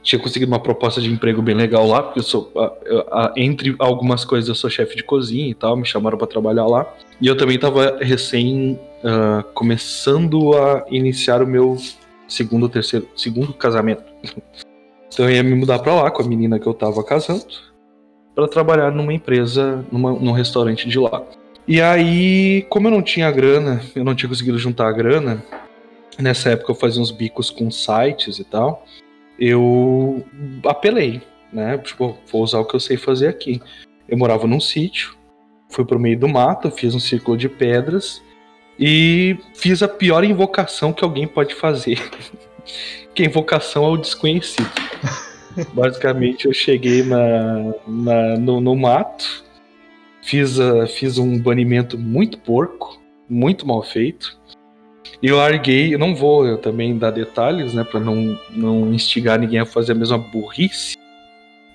[0.10, 2.52] Tinha conseguido uma proposta de emprego bem legal lá, porque eu sou,
[3.38, 6.92] entre algumas coisas, eu sou chefe de cozinha e tal, me chamaram para trabalhar lá.
[7.22, 11.78] E eu também estava recém uh, começando a iniciar o meu
[12.28, 14.04] segundo, terceiro, segundo casamento.
[15.12, 17.44] Então eu ia me mudar para lá com a menina que eu estava casando,
[18.34, 21.24] para trabalhar numa empresa, numa, num restaurante de lá.
[21.68, 25.44] E aí, como eu não tinha grana, eu não tinha conseguido juntar a grana,
[26.18, 28.86] nessa época eu fazia uns bicos com sites e tal,
[29.40, 30.26] eu
[30.66, 31.22] apelei,
[31.52, 31.78] né?
[31.78, 33.62] Tipo, vou usar o que eu sei fazer aqui.
[34.08, 35.16] Eu morava num sítio,
[35.70, 38.22] fui pro meio do mato, fiz um círculo de pedras
[38.78, 42.00] e fiz a pior invocação que alguém pode fazer.
[43.14, 44.70] que a invocação ao desconhecido.
[45.74, 49.44] Basicamente, eu cheguei na, na no, no mato,
[50.30, 54.39] Fiz, uh, fiz um banimento muito porco, muito mal feito.
[55.22, 59.40] E eu larguei, eu não vou eu também dar detalhes, né, para não, não instigar
[59.40, 60.98] ninguém a fazer a mesma burrice.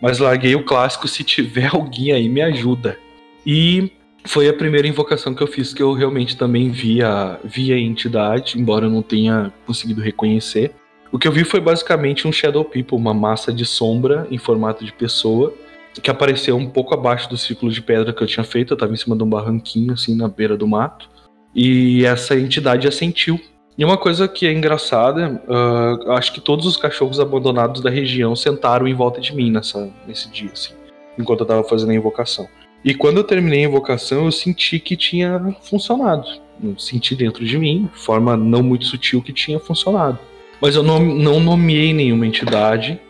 [0.01, 2.99] Mas larguei o clássico: se tiver alguém aí, me ajuda.
[3.47, 3.93] E
[4.25, 8.87] foi a primeira invocação que eu fiz que eu realmente também via, via entidade, embora
[8.87, 10.73] eu não tenha conseguido reconhecer.
[11.13, 14.85] O que eu vi foi basicamente um Shadow People, uma massa de sombra em formato
[14.85, 15.55] de pessoa,
[16.03, 18.73] que apareceu um pouco abaixo do círculo de pedra que eu tinha feito.
[18.73, 21.09] Eu estava em cima de um barranquinho, assim, na beira do mato.
[21.55, 23.41] E essa entidade assentiu.
[23.77, 28.35] E uma coisa que é engraçada, uh, acho que todos os cachorros abandonados da região
[28.37, 30.75] sentaram em volta de mim nessa, nesse dia, assim,
[31.19, 32.49] enquanto eu estava fazendo a invocação.
[32.85, 36.27] E quando eu terminei a invocação, eu senti que tinha funcionado.
[36.63, 40.19] Eu senti dentro de mim, de forma não muito sutil, que tinha funcionado.
[40.61, 41.01] Mas eu não,
[41.41, 43.01] nomeei nenhuma entidade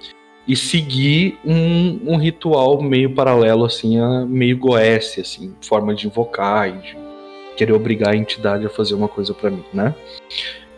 [0.47, 6.69] e seguir um, um ritual meio paralelo, assim, a meio goécia, assim, forma de invocar
[6.69, 7.04] e de
[7.57, 9.95] querer obrigar a entidade a fazer uma coisa para mim, né?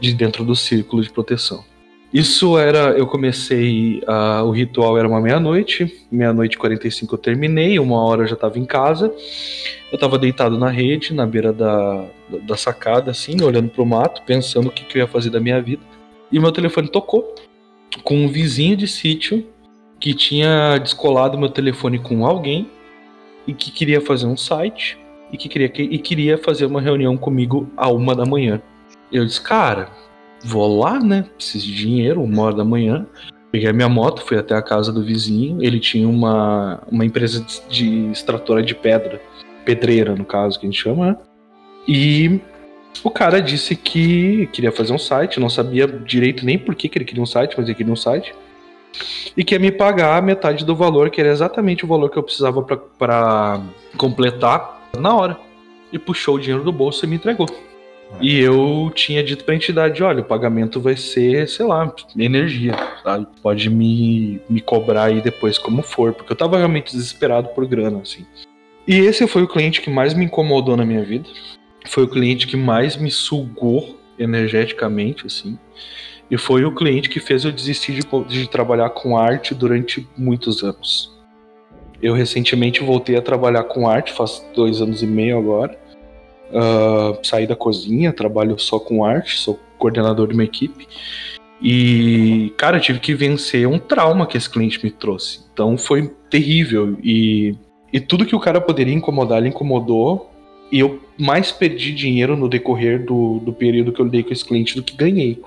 [0.01, 1.65] De dentro do círculo de proteção.
[2.13, 2.97] Isso era.
[2.97, 4.01] Eu comecei.
[4.01, 6.07] Uh, o ritual era uma meia-noite.
[6.11, 7.79] Meia-noite e 45 eu terminei.
[7.79, 9.13] Uma hora eu já estava em casa.
[9.91, 12.05] Eu estava deitado na rede, na beira da,
[12.43, 15.61] da sacada, assim, olhando pro mato, pensando o que, que eu ia fazer da minha
[15.61, 15.83] vida.
[16.31, 17.35] E meu telefone tocou
[18.03, 19.47] com um vizinho de sítio
[20.01, 22.69] que tinha descolado meu telefone com alguém
[23.47, 24.99] e que queria fazer um site
[25.37, 28.61] e que queria, e queria fazer uma reunião comigo a uma da manhã.
[29.13, 29.91] Eu disse, cara,
[30.43, 31.27] vou lá, né?
[31.37, 33.07] Preciso de dinheiro, uma hora da manhã.
[33.53, 35.63] Peguei a minha moto, fui até a casa do vizinho.
[35.63, 39.21] Ele tinha uma, uma empresa de, extratora de pedra,
[39.65, 41.17] pedreira, no caso, que a gente chama, né?
[41.87, 42.41] E
[43.05, 46.97] o cara disse que queria fazer um site, não sabia direito nem por que, que
[46.97, 48.35] ele queria um site, mas ele queria um site.
[49.37, 52.63] E quer me pagar metade do valor, que era exatamente o valor que eu precisava
[52.63, 53.61] para
[53.99, 55.39] completar na hora.
[55.93, 57.47] E puxou o dinheiro do bolso e me entregou.
[58.21, 63.27] E eu tinha dito pra entidade: olha, o pagamento vai ser, sei lá, energia, sabe?
[63.43, 68.01] Pode me, me cobrar aí depois como for, porque eu tava realmente desesperado por grana,
[68.01, 68.25] assim.
[68.87, 71.29] E esse foi o cliente que mais me incomodou na minha vida.
[71.87, 75.59] Foi o cliente que mais me sugou energeticamente, assim.
[76.31, 80.63] E foi o cliente que fez eu desistir de, de trabalhar com arte durante muitos
[80.63, 81.16] anos.
[82.03, 85.79] Eu recentemente voltei a trabalhar com arte, faz dois anos e meio agora.
[86.51, 90.87] Uh, saí da cozinha, trabalho só com arte, sou coordenador de uma equipe.
[91.61, 95.41] E, cara, tive que vencer um trauma que esse cliente me trouxe.
[95.53, 96.99] Então foi terrível.
[97.03, 97.55] E,
[97.93, 100.31] e tudo que o cara poderia incomodar, ele incomodou.
[100.71, 104.45] E eu mais perdi dinheiro no decorrer do, do período que eu lidei com esse
[104.45, 105.41] cliente do que ganhei.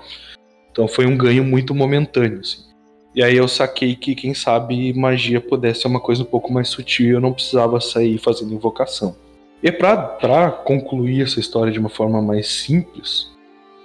[0.72, 2.40] Então foi um ganho muito momentâneo.
[2.40, 2.69] Assim.
[3.14, 6.68] E aí eu saquei que, quem sabe, magia pudesse ser uma coisa um pouco mais
[6.68, 9.16] sutil e eu não precisava sair fazendo invocação.
[9.62, 13.28] E para concluir essa história de uma forma mais simples,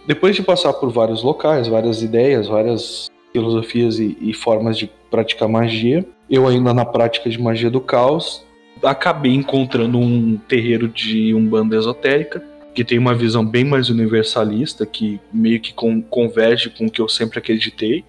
[0.07, 5.49] depois de passar por vários locais, várias ideias, várias filosofias e, e formas de praticar
[5.49, 8.45] magia, eu ainda na prática de magia do caos,
[8.83, 15.19] acabei encontrando um terreiro de umbanda esotérica que tem uma visão bem mais universalista, que
[15.31, 18.03] meio que converge com o que eu sempre acreditei,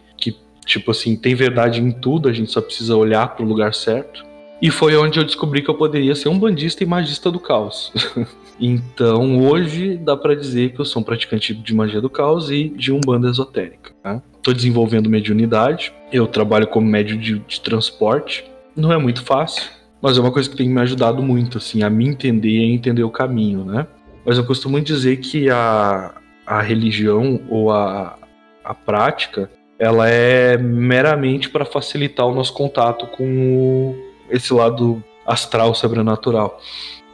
[0.67, 4.27] tipo assim, tem verdade em tudo, a gente só precisa olhar para o lugar certo.
[4.61, 7.93] E foi onde eu descobri que eu poderia ser um bandista e magista do caos.
[8.59, 12.69] então hoje dá para dizer que eu sou um praticante de magia do caos e
[12.71, 13.93] de umbanda esotérica.
[14.05, 14.21] Né?
[14.55, 18.45] desenvolvendo mediunidade, eu trabalho como médio de, de transporte.
[18.77, 19.69] Não é muito fácil,
[20.01, 22.75] mas é uma coisa que tem me ajudado muito, assim, a me entender e a
[22.75, 23.89] entender o caminho, né?
[24.25, 26.15] Mas eu costumo dizer que a,
[26.47, 28.17] a religião ou a,
[28.65, 33.95] a prática ela é meramente para facilitar o nosso contato com
[34.31, 36.61] esse lado astral sobrenatural.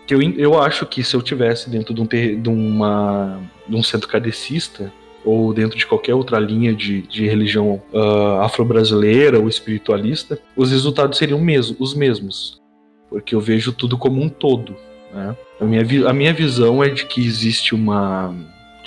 [0.06, 3.82] Que eu, eu acho que se eu tivesse dentro de um, de uma, de um
[3.82, 4.92] centro kardecista
[5.24, 11.18] ou dentro de qualquer outra linha de, de religião uh, afro-brasileira ou espiritualista, os resultados
[11.18, 12.60] seriam mesmo, os mesmos.
[13.08, 14.74] Porque eu vejo tudo como um todo.
[15.12, 15.36] Né?
[15.60, 18.34] A, minha, a minha visão é de que existe uma.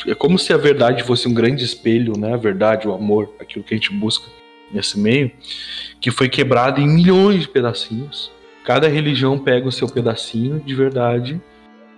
[0.07, 2.33] É como se a verdade fosse um grande espelho, né?
[2.33, 4.29] A verdade, o amor, aquilo que a gente busca
[4.71, 5.31] nesse meio,
[6.01, 8.31] que foi quebrado em milhões de pedacinhos.
[8.63, 11.41] Cada religião pega o seu pedacinho de verdade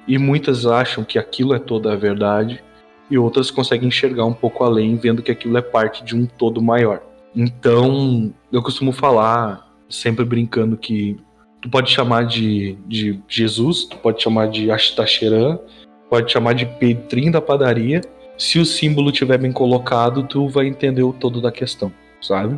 [0.07, 2.61] e muitas acham que aquilo é toda a verdade
[3.09, 6.61] e outras conseguem enxergar um pouco além, vendo que aquilo é parte de um todo
[6.61, 7.01] maior.
[7.35, 11.17] Então, eu costumo falar, sempre brincando que
[11.61, 15.59] tu pode chamar de, de Jesus, tu pode chamar de Ashtacheran,
[16.09, 18.01] pode chamar de Petrim da padaria.
[18.37, 21.91] Se o símbolo tiver bem colocado, tu vai entender o todo da questão,
[22.21, 22.57] sabe?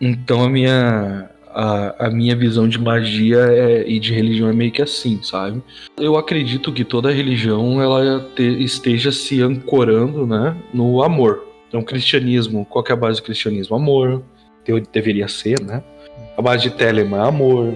[0.00, 4.70] Então a minha a, a minha visão de magia é, e de religião é meio
[4.70, 5.62] que assim, sabe?
[5.98, 11.44] Eu acredito que toda religião ela te, esteja se ancorando, né, no amor.
[11.68, 13.76] Então, cristianismo, qual é a base do cristianismo?
[13.76, 14.22] Amor,
[14.92, 15.82] deveria ser, né?
[16.36, 17.74] A base de Telemann é amor,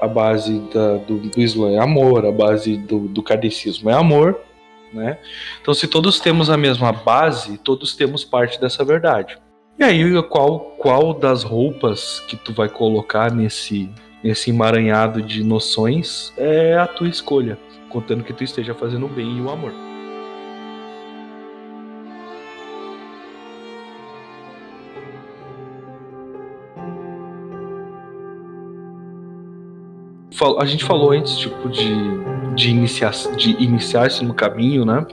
[0.00, 4.40] a base da, do, do Islã é amor, a base do, do kardecismo é amor,
[4.94, 5.18] né?
[5.60, 9.36] Então, se todos temos a mesma base, todos temos parte dessa verdade.
[9.78, 13.90] E aí, qual, qual das roupas que tu vai colocar nesse,
[14.22, 17.58] nesse emaranhado de noções é a tua escolha,
[17.90, 19.72] contando que tu esteja fazendo o bem e o amor.
[30.58, 31.94] A gente falou antes, tipo, de,
[32.54, 35.06] de, iniciar, de iniciar-se no caminho, né?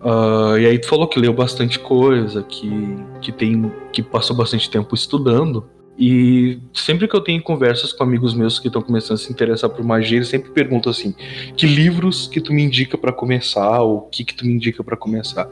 [0.00, 4.70] Uh, e aí tu falou que leu bastante coisa, que, que, tem, que passou bastante
[4.70, 5.68] tempo estudando.
[5.98, 9.68] E sempre que eu tenho conversas com amigos meus que estão começando a se interessar
[9.68, 11.12] por magia, eles sempre perguntam assim:
[11.56, 14.84] que livros que tu me indica para começar, ou o que que tu me indica
[14.84, 15.50] para começar?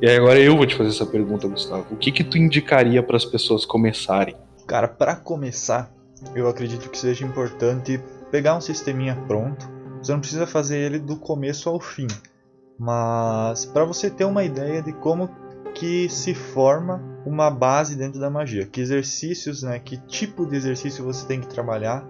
[0.00, 1.86] E agora eu vou te fazer essa pergunta, Gustavo.
[1.90, 4.34] O que que tu indicaria para as pessoas começarem?
[4.66, 5.92] Cara, para começar,
[6.34, 8.00] eu acredito que seja importante
[8.30, 9.68] pegar um sisteminha pronto.
[10.02, 12.06] Você não precisa fazer ele do começo ao fim,
[12.78, 15.30] mas para você ter uma ideia de como
[15.74, 21.04] que se forma uma base dentro da magia, que exercícios, né, que tipo de exercício
[21.04, 22.06] você tem que trabalhar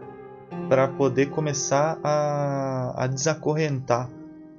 [0.68, 4.10] para poder começar a, a desacorrentar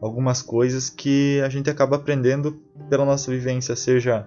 [0.01, 4.25] algumas coisas que a gente acaba aprendendo pela nossa vivência, seja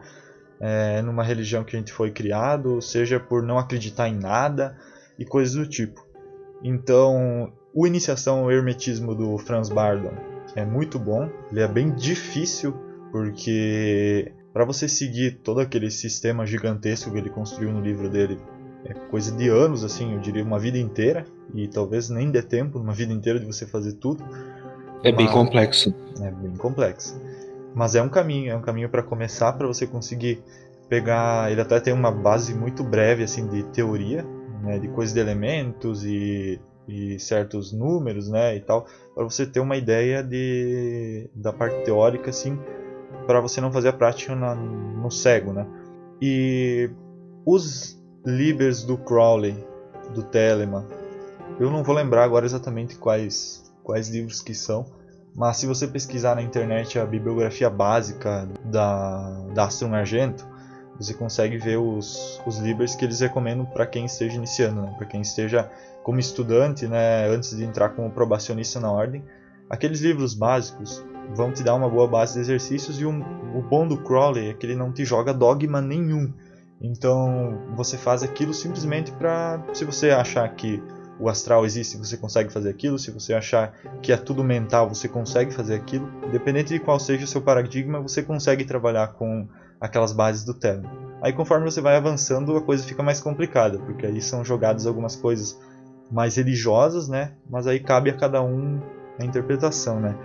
[0.60, 4.76] é, numa religião que a gente foi criado, seja por não acreditar em nada
[5.18, 6.06] e coisas do tipo.
[6.62, 10.12] Então, o Iniciação ao Hermetismo do Franz Bardon
[10.54, 12.74] é muito bom, ele é bem difícil
[13.10, 18.38] porque para você seguir todo aquele sistema gigantesco que ele construiu no livro dele
[18.84, 22.78] é coisa de anos, assim, eu diria uma vida inteira e talvez nem dê tempo,
[22.78, 24.24] uma vida inteira de você fazer tudo.
[25.02, 25.94] É bem complexo.
[26.20, 27.20] É bem complexo.
[27.74, 30.42] Mas é um caminho, é um caminho para começar, para você conseguir
[30.88, 31.50] pegar.
[31.50, 34.24] Ele até tem uma base muito breve assim de teoria,
[34.62, 39.60] né, de coisas de elementos e, e certos números, né, e tal, para você ter
[39.60, 42.58] uma ideia de da parte teórica, assim,
[43.26, 45.66] para você não fazer a prática na, no cego, né.
[46.20, 46.90] E
[47.46, 49.56] os libers do Crowley,
[50.14, 50.84] do Telemann,
[51.58, 54.84] eu não vou lembrar agora exatamente quais quais livros que são,
[55.34, 60.46] mas se você pesquisar na internet a bibliografia básica da, da Astrum Argento,
[60.98, 64.94] você consegue ver os, os livros que eles recomendam para quem esteja iniciando, né?
[64.96, 65.70] para quem esteja
[66.02, 67.28] como estudante, né?
[67.28, 69.24] antes de entrar como probacionista na ordem.
[69.70, 73.20] Aqueles livros básicos vão te dar uma boa base de exercícios e um,
[73.56, 76.32] o bom do Crowley é que ele não te joga dogma nenhum.
[76.80, 80.82] Então você faz aquilo simplesmente para, se você achar que
[81.20, 82.98] o astral existe, você consegue fazer aquilo.
[82.98, 86.08] Se você achar que é tudo mental, você consegue fazer aquilo.
[86.26, 89.48] Independente de qual seja o seu paradigma, você consegue trabalhar com
[89.80, 90.88] aquelas bases do terno.
[91.22, 95.16] Aí conforme você vai avançando, a coisa fica mais complicada, porque aí são jogadas algumas
[95.16, 95.58] coisas
[96.10, 97.32] mais religiosas, né?
[97.50, 98.80] Mas aí cabe a cada um
[99.18, 100.16] a interpretação, né?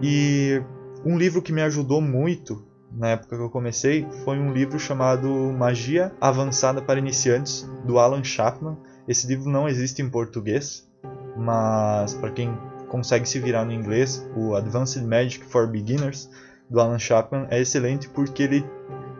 [0.00, 0.62] E
[1.04, 5.28] um livro que me ajudou muito na época que eu comecei foi um livro chamado
[5.28, 8.76] Magia Avançada para Iniciantes, do Alan Chapman
[9.06, 10.88] esse livro não existe em português,
[11.36, 12.56] mas para quem
[12.88, 16.30] consegue se virar no inglês, o Advanced Magic for Beginners
[16.72, 18.64] do Alan Chapman é excelente porque ele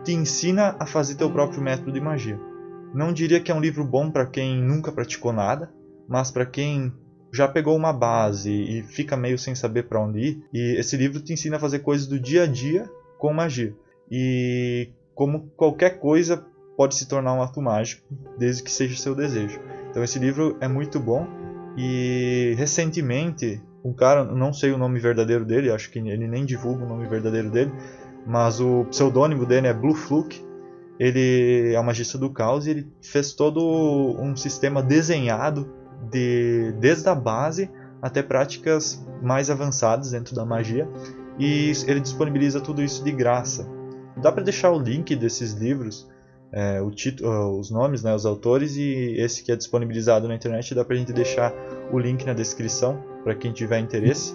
[0.02, 2.40] te ensina a fazer teu próprio método de magia.
[2.94, 5.70] Não diria que é um livro bom para quem nunca praticou nada,
[6.08, 6.92] mas para quem
[7.32, 11.20] já pegou uma base e fica meio sem saber para onde ir, e esse livro
[11.20, 13.74] te ensina a fazer coisas do dia a dia com magia.
[14.10, 16.44] E como qualquer coisa
[16.76, 18.02] pode se tornar um ato mágico,
[18.38, 19.60] desde que seja seu desejo.
[19.90, 21.26] Então esse livro é muito bom
[21.76, 26.84] e recentemente um cara, não sei o nome verdadeiro dele, acho que ele nem divulga
[26.84, 27.72] o nome verdadeiro dele,
[28.26, 30.44] mas o pseudônimo dele é Blue Fluke.
[30.98, 33.60] Ele é um magista do caos e ele fez todo
[34.20, 35.68] um sistema desenhado
[36.10, 37.70] de desde a base
[38.00, 40.88] até práticas mais avançadas dentro da magia
[41.38, 43.68] e ele disponibiliza tudo isso de graça.
[44.16, 46.08] Dá para deixar o link desses livros
[46.52, 50.74] é, o título, os nomes, né, os autores e esse que é disponibilizado na internet
[50.74, 51.52] dá pra gente deixar
[51.90, 54.34] o link na descrição para quem tiver interesse.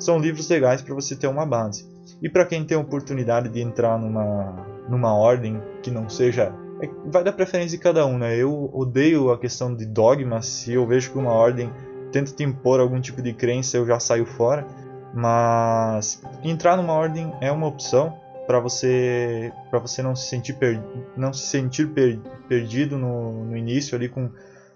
[0.00, 1.86] São livros legais para você ter uma base.
[2.20, 6.52] E para quem tem a oportunidade de entrar numa, numa ordem que não seja.
[6.80, 8.36] É, vai dar preferência de cada um, né?
[8.36, 10.42] Eu odeio a questão de dogma.
[10.42, 11.70] Se eu vejo que uma ordem
[12.10, 14.66] tenta te impor algum tipo de crença, eu já saio fora.
[15.14, 18.16] Mas entrar numa ordem é uma opção
[18.52, 20.78] para você para você não se sentir per,
[21.16, 24.30] não se sentir per, perdido no, no início ali com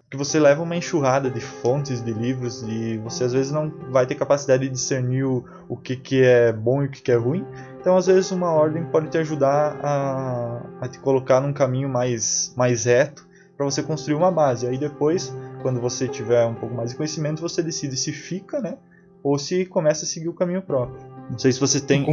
[0.09, 4.07] que você leva uma enxurrada de fontes de livros e você às vezes não vai
[4.07, 7.17] ter capacidade de discernir o, o que, que é bom e o que, que é
[7.17, 7.45] ruim.
[7.79, 12.55] Então às vezes uma ordem pode te ajudar a, a te colocar num caminho mais,
[12.57, 14.67] mais reto para você construir uma base.
[14.67, 18.79] Aí depois, quando você tiver um pouco mais de conhecimento, você decide se fica, né?
[19.23, 21.06] Ou se começa a seguir o caminho próprio.
[21.31, 22.07] Não sei se você tem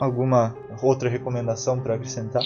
[0.00, 2.42] alguma outra recomendação para acrescentar.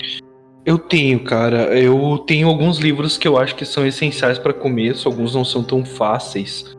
[0.64, 1.78] Eu tenho, cara.
[1.78, 5.62] Eu tenho alguns livros que eu acho que são essenciais para começo, alguns não são
[5.62, 6.76] tão fáceis.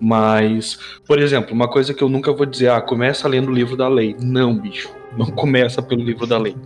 [0.00, 0.76] Mas,
[1.06, 3.88] por exemplo, uma coisa que eu nunca vou dizer, ah, começa lendo o livro da
[3.88, 4.16] lei.
[4.20, 4.90] Não, bicho.
[5.16, 6.56] Não começa pelo livro da lei.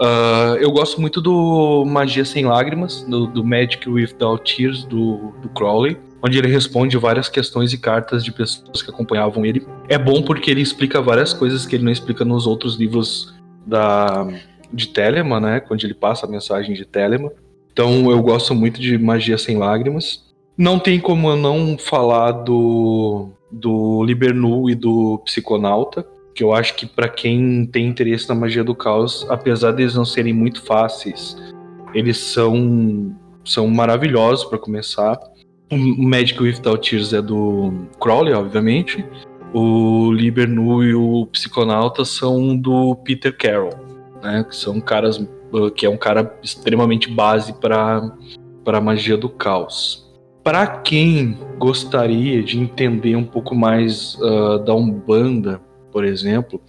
[0.00, 5.48] Uh, eu gosto muito do Magia Sem Lágrimas, do, do Magic Without Tears, do, do
[5.50, 9.66] Crowley onde ele responde várias questões e cartas de pessoas que acompanhavam ele.
[9.88, 13.34] É bom porque ele explica várias coisas que ele não explica nos outros livros
[13.66, 14.26] da
[14.72, 15.60] de Telema, né?
[15.60, 17.30] Quando ele passa a mensagem de Telema.
[17.72, 20.32] Então eu gosto muito de Magia Sem Lágrimas.
[20.56, 26.06] Não tem como eu não falar do, do Libernu e do Psiconauta.
[26.34, 30.04] que eu acho que para quem tem interesse na magia do caos, apesar deles não
[30.04, 31.36] serem muito fáceis,
[31.94, 33.14] eles são
[33.44, 35.18] são maravilhosos para começar.
[35.72, 39.02] O Magic Without Tears é do Crowley, obviamente.
[39.54, 43.72] O Liber Nu e o Psiconauta são do Peter Carroll,
[44.22, 44.44] né?
[44.46, 45.26] Que são caras
[45.74, 48.02] que é um cara extremamente base para
[48.62, 50.06] para magia do caos.
[50.44, 55.58] Para quem gostaria de entender um pouco mais uh, da Umbanda,
[55.90, 56.60] por exemplo,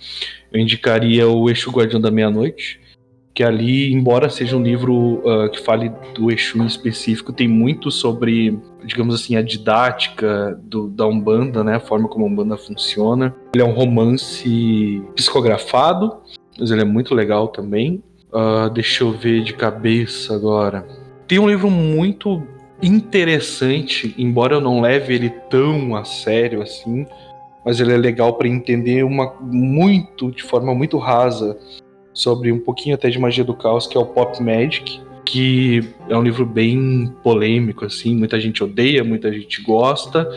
[0.51, 2.79] eu indicaria o Exu Guardião da Meia-Noite,
[3.33, 7.89] que ali, embora seja um livro uh, que fale do Exu em específico, tem muito
[7.89, 13.35] sobre, digamos assim, a didática do, da Umbanda, né, a forma como a Umbanda funciona.
[13.55, 16.17] Ele é um romance psicografado,
[16.59, 18.03] mas ele é muito legal também.
[18.31, 20.85] Uh, deixa eu ver de cabeça agora.
[21.27, 22.43] Tem um livro muito
[22.83, 27.07] interessante, embora eu não leve ele tão a sério assim,
[27.65, 31.57] mas ele é legal para entender uma muito de forma muito rasa
[32.13, 36.17] sobre um pouquinho até de magia do caos, que é o Pop Magic, que é
[36.17, 40.29] um livro bem polêmico assim, muita gente odeia, muita gente gosta,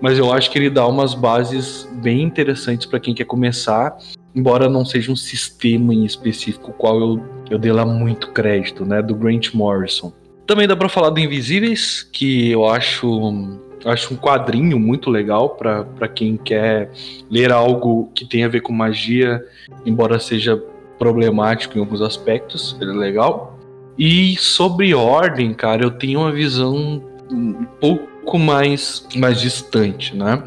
[0.00, 3.96] mas eu acho que ele dá umas bases bem interessantes para quem quer começar,
[4.34, 9.02] embora não seja um sistema em específico qual eu, eu dei lá muito crédito, né,
[9.02, 10.12] do Grant Morrison.
[10.46, 16.08] Também dá para falar do Invisíveis, que eu acho acho um quadrinho muito legal para
[16.08, 16.90] quem quer
[17.30, 19.42] ler algo que tenha a ver com magia,
[19.86, 20.62] embora seja
[21.00, 23.58] problemático em alguns aspectos, ele é legal.
[23.98, 30.44] E sobre ordem, cara, eu tenho uma visão um pouco mais, mais distante, né?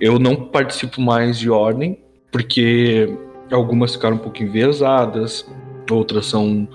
[0.00, 1.98] Eu não participo mais de ordem,
[2.30, 3.16] porque
[3.50, 5.48] algumas ficaram um pouco enviesadas,
[5.90, 6.68] outras são,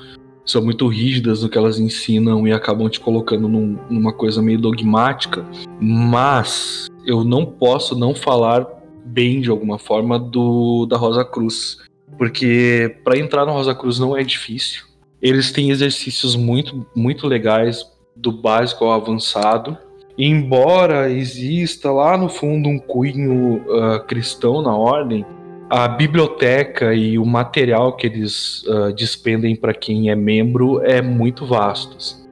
[0.46, 4.60] são muito rígidas no que elas ensinam e acabam te colocando num, numa coisa meio
[4.60, 5.46] dogmática.
[5.80, 8.66] Mas eu não posso não falar
[9.06, 11.78] bem de alguma forma do da Rosa Cruz,
[12.18, 14.84] porque para entrar no Rosa Cruz não é difícil.
[15.22, 17.86] Eles têm exercícios muito, muito legais,
[18.16, 19.78] do básico ao avançado.
[20.18, 25.26] Embora exista lá no fundo um cunho uh, cristão na ordem,
[25.70, 31.46] a biblioteca e o material que eles uh, despendem para quem é membro é muito
[31.48, 31.98] vasto.
[31.98, 32.24] Assim.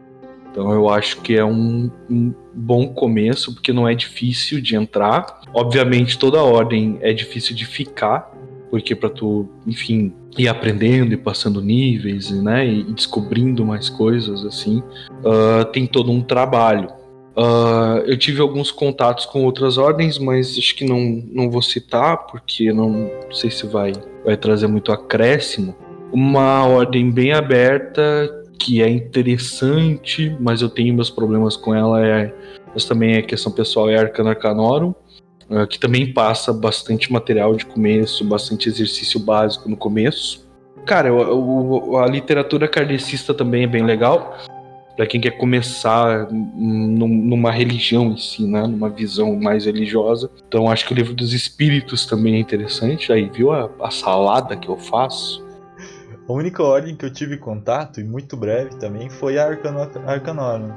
[0.51, 5.41] Então eu acho que é um, um, bom começo, porque não é difícil de entrar.
[5.53, 8.31] Obviamente toda ordem é difícil de ficar,
[8.71, 14.81] porque para tu, enfim, ir aprendendo e passando níveis, né, e descobrindo mais coisas assim,
[15.19, 16.87] uh, tem todo um trabalho.
[17.35, 22.25] Uh, eu tive alguns contatos com outras ordens, mas acho que não, não vou citar,
[22.27, 23.91] porque não sei se vai,
[24.23, 25.75] vai trazer muito acréscimo.
[26.11, 28.01] Uma ordem bem aberta,
[28.57, 32.33] que é interessante, mas eu tenho meus problemas com ela, é,
[32.73, 34.93] mas também é questão pessoal, é Arcana Arcanorum.
[35.51, 40.49] Ah, que também passa bastante material de começo, bastante exercício básico no começo.
[40.85, 44.37] Cara, a literatura kardecista também é bem legal
[44.95, 48.65] para quem quer começar numa religião em si, né?
[48.65, 50.29] numa visão mais religiosa.
[50.47, 53.11] Então acho que o livro dos espíritos também é interessante.
[53.11, 55.45] Aí viu a, a salada que eu faço?
[56.27, 60.71] A única ordem que eu tive contato, e muito breve também, foi a Arcanorum.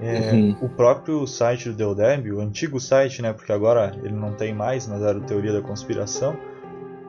[0.00, 0.56] É, uhum.
[0.62, 4.86] O próprio site do Deodeb, o antigo site, né, porque agora ele não tem mais,
[4.86, 6.36] mas era o Teoria da Conspiração,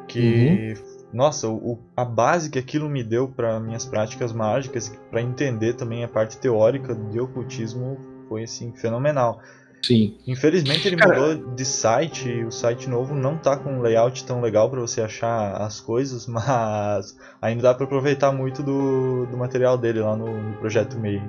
[0.08, 1.08] que, uhum.
[1.14, 6.04] nossa, o, a base que aquilo me deu para minhas práticas mágicas, para entender também
[6.04, 9.40] a parte teórica do ocultismo, foi assim fenomenal.
[9.82, 10.18] Sim.
[10.28, 11.20] Infelizmente ele Cara...
[11.20, 14.82] mudou de site, e o site novo não tá com um layout tão legal para
[14.82, 20.16] você achar as coisas, mas ainda dá para aproveitar muito do, do material dele lá
[20.16, 21.22] no, no projeto MEI.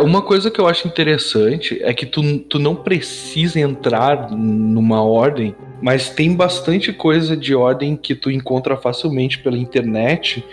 [0.00, 5.54] Uma coisa que eu acho interessante é que tu, tu não precisa entrar numa ordem,
[5.82, 10.44] mas tem bastante coisa de ordem que tu encontra facilmente pela internet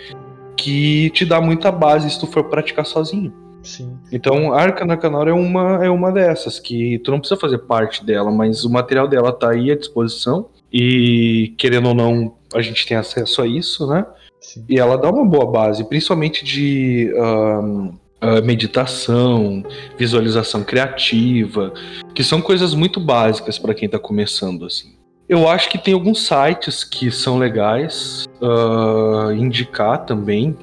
[0.56, 3.32] que te dá muita base se tu for praticar sozinho.
[3.62, 3.96] Sim.
[4.12, 8.04] Então, a Arcana Canal é uma, é uma dessas, que tu não precisa fazer parte
[8.04, 10.48] dela, mas o material dela tá aí à disposição.
[10.72, 14.06] E, querendo ou não, a gente tem acesso a isso, né?
[14.40, 14.64] Sim.
[14.68, 19.62] E ela dá uma boa base, principalmente de um, uh, meditação,
[19.98, 21.72] visualização criativa,
[22.14, 25.00] que são coisas muito básicas para quem está começando assim.
[25.28, 30.56] Eu acho que tem alguns sites que são legais uh, indicar também.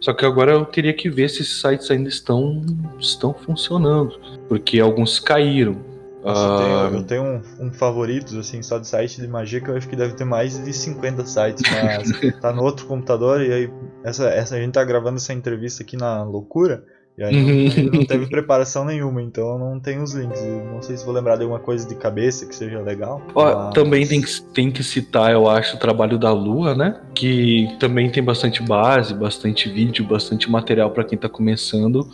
[0.00, 2.64] Só que agora eu teria que ver se esses sites ainda estão,
[2.98, 4.18] estão funcionando.
[4.48, 5.76] Porque alguns caíram.
[6.24, 9.60] Nossa, eu tenho, ah, eu tenho um, um favoritos, assim, só de site de magia
[9.60, 13.40] que eu acho que deve ter mais de 50 sites, mas tá no outro computador
[13.42, 13.70] e aí
[14.04, 16.84] essa, essa, a gente tá gravando essa entrevista aqui na loucura
[17.18, 17.36] E aí
[17.84, 20.40] não, não teve preparação nenhuma, então eu não tenho os links.
[20.72, 23.20] Não sei se vou lembrar de alguma coisa de cabeça que seja legal.
[23.34, 26.98] Ó, mas- Também tem que, tem que citar, eu acho, o trabalho da Lua, né?
[27.14, 32.08] Que também tem bastante base, bastante vídeo, bastante material para quem tá começando,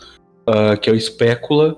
[0.47, 1.77] ah, que é o Specula.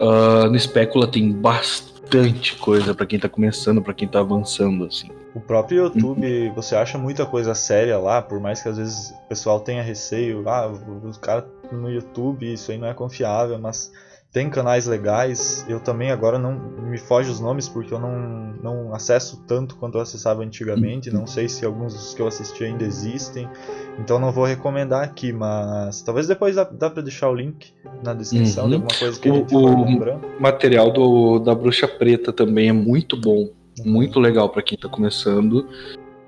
[0.00, 5.10] Ah, no Specula tem bastante coisa para quem tá começando, para quem tá avançando, assim.
[5.38, 9.28] O próprio YouTube, você acha muita coisa séria lá, por mais que às vezes o
[9.28, 10.66] pessoal tenha receio, ah,
[11.04, 13.92] os caras no YouTube, isso aí não é confiável, mas
[14.32, 15.64] tem canais legais.
[15.68, 19.96] Eu também agora não me foge os nomes porque eu não, não acesso tanto quanto
[19.96, 23.48] eu acessava antigamente, não sei se alguns dos que eu assisti ainda existem,
[23.96, 27.72] então não vou recomendar aqui, mas talvez depois dá, dá pra deixar o link
[28.02, 28.70] na descrição Uhum.
[28.70, 30.26] de alguma coisa que a O- gente o- lembrando.
[30.38, 33.48] O material do, da Bruxa Preta também é muito bom,
[33.84, 35.66] muito legal para quem tá começando.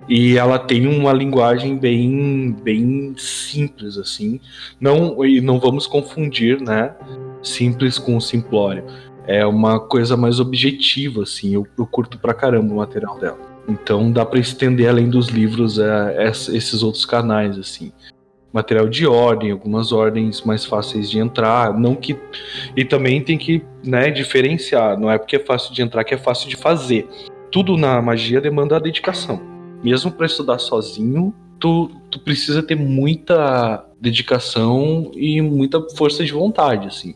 [0.09, 4.41] E ela tem uma linguagem bem, bem simples, assim.
[4.81, 6.95] Não, e não vamos confundir, né?
[7.43, 8.85] Simples com simplório.
[9.27, 11.55] É uma coisa mais objetiva, assim.
[11.55, 13.39] Eu, eu curto pra caramba o material dela.
[13.69, 17.93] Então dá pra estender além dos livros a, essa- esses outros canais, assim.
[18.53, 21.79] Material de ordem, algumas ordens mais fáceis de entrar.
[21.79, 22.17] Não que.
[22.77, 24.99] E também tem que né, diferenciar.
[24.99, 27.09] Não é porque é fácil de entrar que é fácil de fazer.
[27.51, 29.51] Tudo na magia demanda dedicação
[29.83, 36.87] mesmo para estudar sozinho, tu, tu precisa ter muita dedicação e muita força de vontade,
[36.87, 37.15] assim.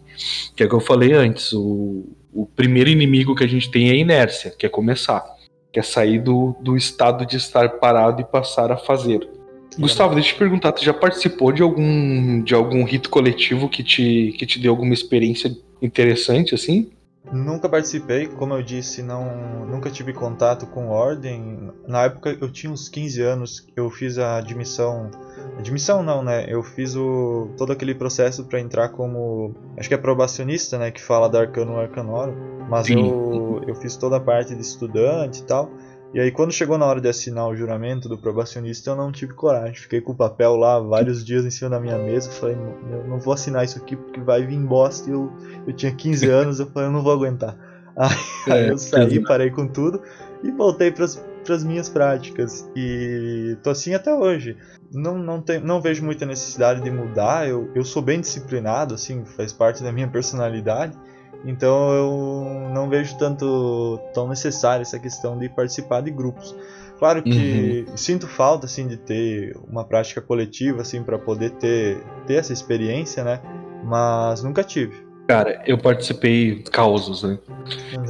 [0.54, 3.88] Que é o que eu falei antes, o, o primeiro inimigo que a gente tem
[3.88, 5.24] é a inércia, que é começar.
[5.72, 9.28] Que é sair do, do estado de estar parado e passar a fazer.
[9.76, 13.82] Gustavo, deixa eu te perguntar, tu já participou de algum, de algum rito coletivo que
[13.82, 16.90] te, que te deu alguma experiência interessante, assim?
[17.32, 21.70] Nunca participei, como eu disse, não, nunca tive contato com ordem.
[21.86, 25.10] Na época eu tinha uns 15 anos, eu fiz a admissão.
[25.58, 26.44] Admissão não, né?
[26.48, 31.00] Eu fiz o todo aquele processo para entrar como, acho que é probacionista, né, que
[31.00, 32.34] fala da Arcano Arcanoro,
[32.68, 33.08] mas Sim.
[33.08, 35.70] eu eu fiz toda a parte de estudante e tal.
[36.14, 39.34] E aí quando chegou na hora de assinar o juramento do probacionista, eu não tive
[39.34, 39.74] coragem.
[39.74, 43.08] Fiquei com o papel lá vários dias em cima da minha mesa, falei, "Não, eu
[43.08, 45.32] não vou assinar isso aqui porque vai vir bosta e eu
[45.66, 47.56] eu tinha 15 anos, eu falei, eu não vou aguentar.
[47.96, 48.16] Aí,
[48.48, 49.26] aí É, eu saí, pesado.
[49.26, 50.00] parei com tudo
[50.42, 52.70] e voltei para as minhas práticas.
[52.76, 54.56] E tô assim até hoje.
[54.92, 57.48] Não, não, tem, não vejo muita necessidade de mudar.
[57.48, 60.96] Eu, eu sou bem disciplinado, assim, faz parte da minha personalidade.
[61.44, 66.54] Então eu não vejo tanto tão necessário essa questão de participar de grupos.
[66.98, 72.34] Claro que sinto falta assim de ter uma prática coletiva assim para poder ter, ter
[72.34, 73.40] essa experiência, né?
[73.84, 75.04] Mas nunca tive.
[75.28, 77.38] Cara, eu participei, causos, né?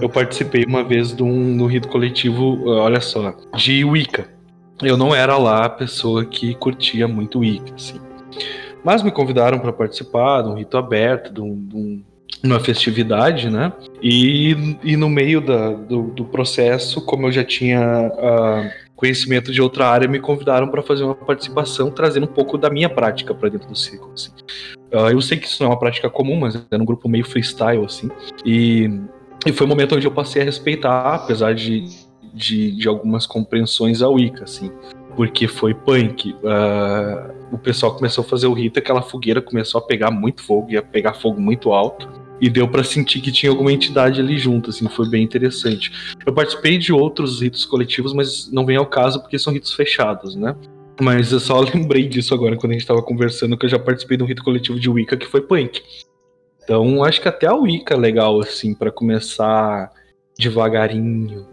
[0.00, 4.28] Eu participei uma vez de um, de um rito coletivo, olha só, de Wicca.
[4.82, 8.00] Eu não era lá a pessoa que curtia muito Wicca, assim.
[8.84, 12.02] Mas me convidaram para participar de um rito aberto, de, um, de um-
[12.42, 13.72] uma festividade, né?
[14.02, 19.60] E, e no meio da- do, do processo, como eu já tinha ah, conhecimento de
[19.62, 23.48] outra área, me convidaram para fazer uma participação, trazendo um pouco da minha prática para
[23.48, 24.10] dentro do ciclo.
[24.14, 24.30] assim.
[24.92, 27.24] Ah, eu sei que isso não é uma prática comum, mas era um grupo meio
[27.24, 28.10] freestyle, assim.
[28.44, 28.90] E,
[29.46, 31.84] e foi um momento onde eu passei a respeitar, apesar de,
[32.32, 34.70] de, de algumas compreensões a Wicca, assim.
[35.16, 36.34] Porque foi punk.
[36.44, 40.70] Ah, o pessoal começou a fazer o rito, aquela fogueira começou a pegar muito fogo,
[40.70, 42.08] ia pegar fogo muito alto.
[42.40, 46.14] E deu pra sentir que tinha alguma entidade ali junto, assim, foi bem interessante.
[46.26, 50.34] Eu participei de outros ritos coletivos, mas não vem ao caso porque são ritos fechados,
[50.34, 50.54] né?
[51.00, 54.16] Mas eu só lembrei disso agora quando a gente tava conversando, que eu já participei
[54.16, 55.82] de um rito coletivo de Wicca que foi punk.
[56.62, 59.92] Então acho que até a Wicca é legal, assim, pra começar
[60.38, 61.46] devagarinho.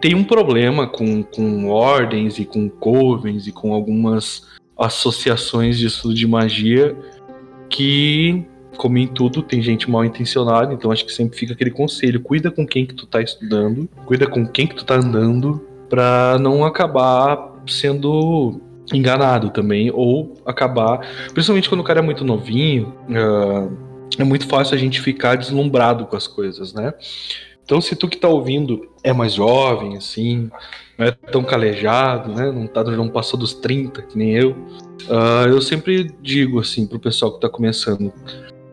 [0.00, 4.46] Tem um problema com, com ordens e com covens e com algumas
[4.78, 6.96] associações de estudo de magia
[7.68, 8.44] que,
[8.78, 12.50] como em tudo, tem gente mal intencionada, então acho que sempre fica aquele conselho, cuida
[12.50, 15.60] com quem que tu tá estudando, cuida com quem que tu tá andando,
[15.90, 18.60] pra não acabar sendo
[18.94, 21.00] enganado também, ou acabar,
[21.34, 23.68] principalmente quando o cara é muito novinho, ah,
[24.16, 26.94] é muito fácil a gente ficar deslumbrado com as coisas, né?
[27.64, 30.50] Então, se tu que tá ouvindo é mais jovem, assim,
[30.96, 32.50] não é tão calejado, né?
[32.50, 34.56] Não, tá, não passou dos 30, que nem eu.
[35.10, 38.10] ah, eu sempre digo, assim, pro pessoal que tá começando.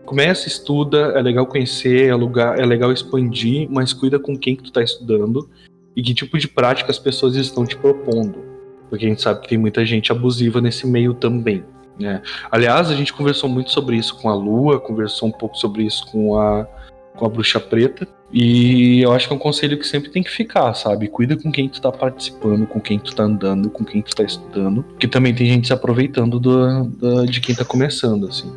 [0.05, 4.63] Começa, estuda, é legal conhecer, é, lugar, é legal expandir, mas cuida com quem que
[4.63, 5.49] tu tá estudando
[5.95, 8.43] e que tipo de prática as pessoas estão te propondo.
[8.89, 11.63] Porque a gente sabe que tem muita gente abusiva nesse meio também.
[11.99, 12.21] Né?
[12.51, 16.05] Aliás, a gente conversou muito sobre isso com a Lua, conversou um pouco sobre isso
[16.11, 16.67] com a,
[17.15, 18.07] com a Bruxa Preta.
[18.31, 21.07] E eu acho que é um conselho que sempre tem que ficar, sabe?
[21.07, 24.23] Cuida com quem tu tá participando, com quem tu tá andando, com quem tu tá
[24.23, 24.83] estudando.
[24.99, 28.51] Que também tem gente se aproveitando do, do- de quem tá começando, assim.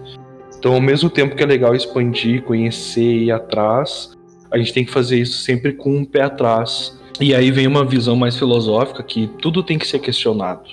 [0.58, 4.16] Então, ao mesmo tempo que é legal expandir, conhecer e ir atrás,
[4.50, 6.98] a gente tem que fazer isso sempre com um pé atrás.
[7.20, 10.70] E aí vem uma visão mais filosófica que tudo tem que ser questionado.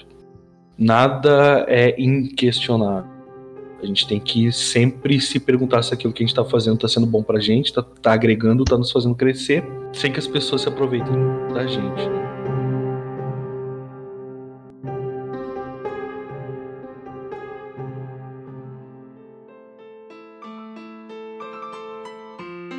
[0.77, 3.15] Nada é inquestionável.
[3.81, 6.87] A gente tem que sempre se perguntar se aquilo que a gente está fazendo está
[6.87, 9.63] sendo bom para a gente, está tá agregando, está nos fazendo crescer,
[9.93, 11.13] sem que as pessoas se aproveitem
[11.53, 12.09] da gente.
[12.09, 12.24] Né?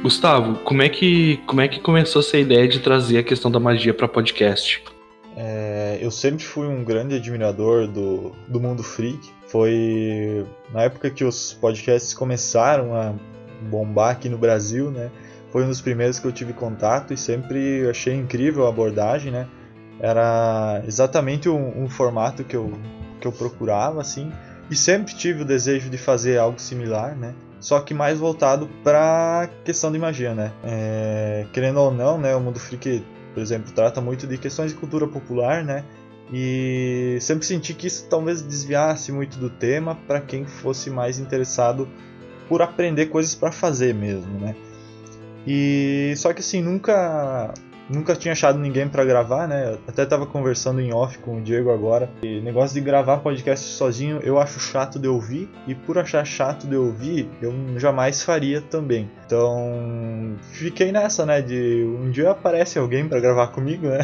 [0.02, 3.58] Gustavo, como é que como é que começou essa ideia de trazer a questão da
[3.58, 4.82] magia para podcast?
[5.36, 9.18] É, eu sempre fui um grande admirador do, do mundo freak.
[9.48, 13.14] Foi na época que os podcasts começaram a
[13.62, 15.10] bombar aqui no Brasil, né?
[15.50, 19.46] Foi um dos primeiros que eu tive contato e sempre achei incrível a abordagem, né?
[20.00, 22.72] Era exatamente um, um formato que eu,
[23.20, 24.30] que eu procurava, assim.
[24.70, 27.34] E sempre tive o desejo de fazer algo similar, né?
[27.60, 30.52] só que mais voltado para questão de magia, né?
[30.62, 33.04] É, querendo ou não, né, o mundo freak,
[33.34, 35.84] por exemplo, trata muito de questões de cultura popular, né?
[36.32, 41.88] E sempre senti que isso talvez desviasse muito do tema para quem fosse mais interessado
[42.48, 44.54] por aprender coisas para fazer mesmo, né?
[45.46, 47.52] E só que assim nunca
[47.88, 49.78] nunca tinha achado ninguém para gravar, né?
[49.86, 52.10] Até tava conversando em off com o Diego agora.
[52.22, 56.66] E negócio de gravar podcast sozinho eu acho chato de ouvir e por achar chato
[56.66, 59.10] de ouvir eu jamais faria também.
[59.24, 61.40] Então fiquei nessa, né?
[61.40, 64.00] De um dia aparece alguém para gravar comigo, né?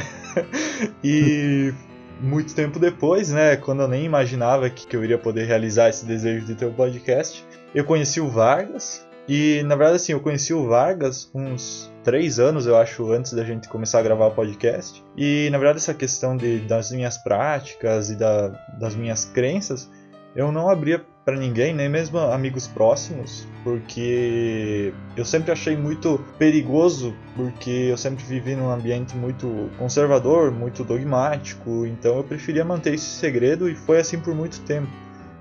[1.02, 1.72] e
[2.20, 3.56] muito tempo depois, né?
[3.56, 6.72] Quando eu nem imaginava que, que eu iria poder realizar esse desejo de ter um
[6.72, 9.06] podcast, eu conheci o Vargas.
[9.34, 13.42] E na verdade, assim, eu conheci o Vargas uns três anos, eu acho, antes da
[13.42, 15.02] gente começar a gravar o podcast.
[15.16, 19.90] E na verdade, essa questão de, das minhas práticas e da, das minhas crenças,
[20.36, 27.14] eu não abria para ninguém, nem mesmo amigos próximos, porque eu sempre achei muito perigoso,
[27.34, 33.06] porque eu sempre vivi num ambiente muito conservador, muito dogmático, então eu preferia manter esse
[33.06, 34.90] segredo e foi assim por muito tempo.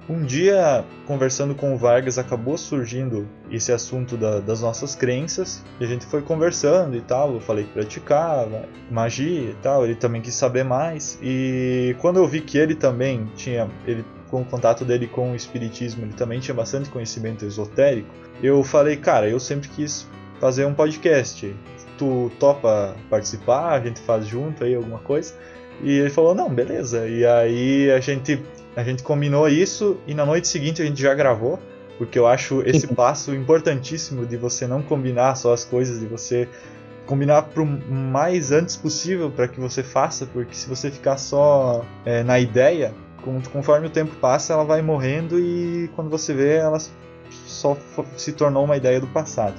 [0.10, 5.84] Um dia, conversando com o Vargas, acabou surgindo esse assunto da, das nossas crenças e
[5.84, 7.34] a gente foi conversando e tal.
[7.34, 11.20] Eu falei que praticava magia e tal, ele também quis saber mais.
[11.22, 15.36] E quando eu vi que ele também tinha, ele com o contato dele com o
[15.36, 18.10] espiritismo, ele também tinha bastante conhecimento esotérico.
[18.42, 20.08] Eu falei, cara, eu sempre quis
[20.40, 21.54] fazer um podcast.
[21.98, 23.74] Tu topa participar?
[23.74, 25.36] A gente faz junto aí alguma coisa?
[25.84, 27.08] E ele falou, não, beleza.
[27.08, 28.42] E aí a gente
[28.76, 31.60] a gente combinou isso e na noite seguinte a gente já gravou,
[31.98, 36.48] porque eu acho esse passo importantíssimo de você não combinar só as coisas, de você
[37.06, 42.24] combinar pro mais antes possível para que você faça, porque se você ficar só é,
[42.24, 42.94] na ideia,
[43.52, 46.80] conforme o tempo passa, ela vai morrendo e quando você vê, ela
[47.30, 47.78] só
[48.16, 49.56] se tornou uma ideia do passado.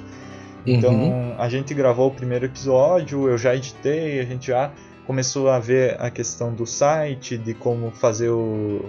[0.65, 1.35] Então uhum.
[1.37, 4.71] a gente gravou o primeiro episódio, eu já editei, a gente já
[5.05, 8.85] começou a ver a questão do site, de como fazer o,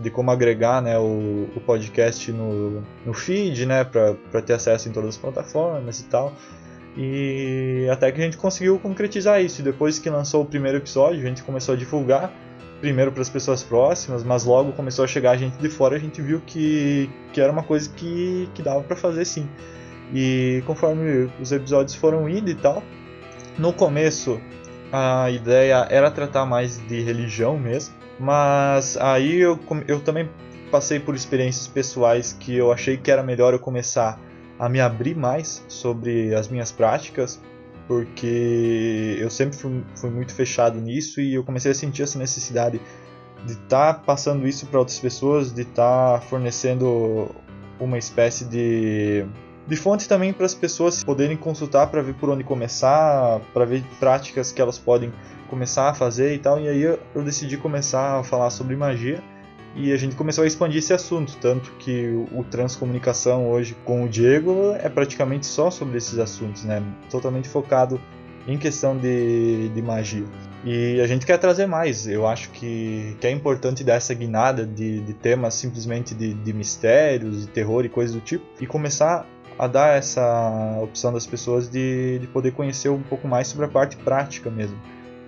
[0.00, 4.92] de como agregar né, o, o podcast no, no feed, né, para ter acesso em
[4.92, 6.32] todas as plataformas e tal.
[6.96, 9.62] E até que a gente conseguiu concretizar isso.
[9.62, 12.32] Depois que lançou o primeiro episódio, a gente começou a divulgar,
[12.80, 15.98] primeiro para as pessoas próximas, mas logo começou a chegar a gente de fora, a
[15.98, 19.48] gente viu que, que era uma coisa que, que dava para fazer sim.
[20.12, 22.82] E conforme os episódios foram indo e tal,
[23.58, 24.40] no começo
[24.92, 30.28] a ideia era tratar mais de religião mesmo, mas aí eu, eu também
[30.70, 34.20] passei por experiências pessoais que eu achei que era melhor eu começar
[34.58, 37.40] a me abrir mais sobre as minhas práticas,
[37.86, 42.80] porque eu sempre fui, fui muito fechado nisso e eu comecei a sentir essa necessidade
[43.46, 47.34] de estar tá passando isso para outras pessoas, de estar tá fornecendo
[47.78, 49.24] uma espécie de
[49.68, 53.84] de fonte também para as pessoas poderem consultar para ver por onde começar, para ver
[54.00, 55.12] práticas que elas podem
[55.50, 56.58] começar a fazer e tal.
[56.58, 59.22] E aí eu, decidi começar a falar sobre magia
[59.76, 64.04] e a gente começou a expandir esse assunto, tanto que o, o Transcomunicação hoje com
[64.04, 66.82] o Diego é praticamente só sobre esses assuntos, né?
[67.10, 68.00] Totalmente focado
[68.46, 70.24] em questão de, de magia.
[70.64, 72.08] E a gente quer trazer mais.
[72.08, 76.52] Eu acho que, que é importante dar essa guinada de, de temas simplesmente de, de
[76.54, 79.26] mistérios, de terror e coisas do tipo, e começar
[79.58, 83.68] a dar essa opção das pessoas de, de poder conhecer um pouco mais sobre a
[83.68, 84.78] parte prática mesmo.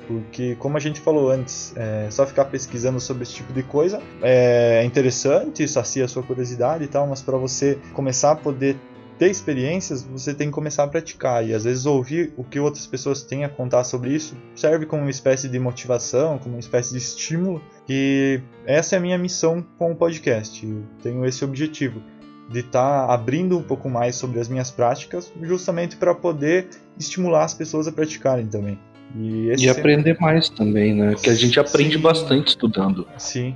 [0.07, 4.03] Porque, como a gente falou antes, é, só ficar pesquisando sobre esse tipo de coisa
[4.21, 8.77] é interessante, sacia a sua curiosidade e tal, mas para você começar a poder
[9.21, 11.47] ter experiências, você tem que começar a praticar.
[11.47, 15.03] E às vezes ouvir o que outras pessoas têm a contar sobre isso serve como
[15.03, 17.63] uma espécie de motivação, como uma espécie de estímulo.
[17.89, 20.67] E essa é a minha missão com o podcast.
[20.67, 22.03] Eu tenho esse objetivo
[22.51, 27.45] de estar tá abrindo um pouco mais sobre as minhas práticas, justamente para poder estimular
[27.45, 28.77] as pessoas a praticarem também.
[29.17, 31.15] E, e aprender mais também, né?
[31.15, 32.03] Que a gente aprende Sim.
[32.03, 33.07] bastante estudando.
[33.17, 33.55] Sim,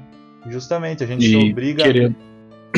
[0.49, 1.03] justamente.
[1.03, 2.16] A gente e se obriga querendo...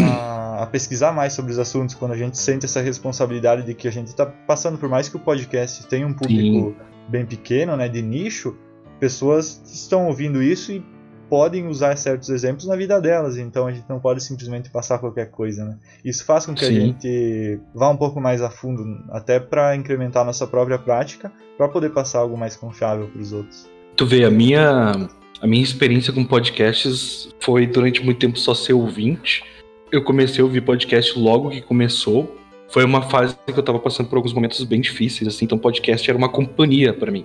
[0.02, 3.86] a, a, pesquisar mais sobre os assuntos quando a gente sente essa responsabilidade de que
[3.88, 6.74] a gente está passando, por mais que o podcast tenha um público Sim.
[7.08, 8.56] bem pequeno, né, de nicho,
[8.98, 10.82] pessoas estão ouvindo isso e
[11.28, 15.30] podem usar certos exemplos na vida delas, então a gente não pode simplesmente passar qualquer
[15.30, 15.76] coisa, né?
[16.04, 16.76] Isso faz com que Sim.
[16.76, 21.68] a gente vá um pouco mais a fundo, até para incrementar nossa própria prática, para
[21.68, 23.68] poder passar algo mais confiável para os outros.
[23.96, 25.08] Tu vê, a minha
[25.40, 29.44] a minha experiência com podcasts foi durante muito tempo só ser ouvinte.
[29.92, 32.36] Eu comecei a ouvir podcast logo que começou.
[32.68, 36.08] Foi uma fase que eu estava passando por alguns momentos bem difíceis, assim, então podcast
[36.08, 37.24] era uma companhia para mim.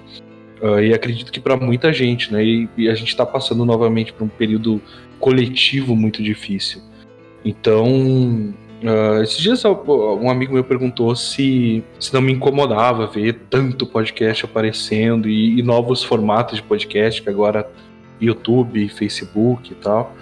[0.62, 2.44] Uh, e acredito que para muita gente, né?
[2.44, 4.80] E, e a gente está passando novamente por um período
[5.20, 6.82] coletivo muito difícil.
[7.44, 8.54] Então,
[8.84, 14.46] uh, esses dias um amigo meu perguntou se, se não me incomodava ver tanto podcast
[14.46, 17.68] aparecendo e, e novos formatos de podcast, que agora
[18.20, 20.16] YouTube, Facebook e tal.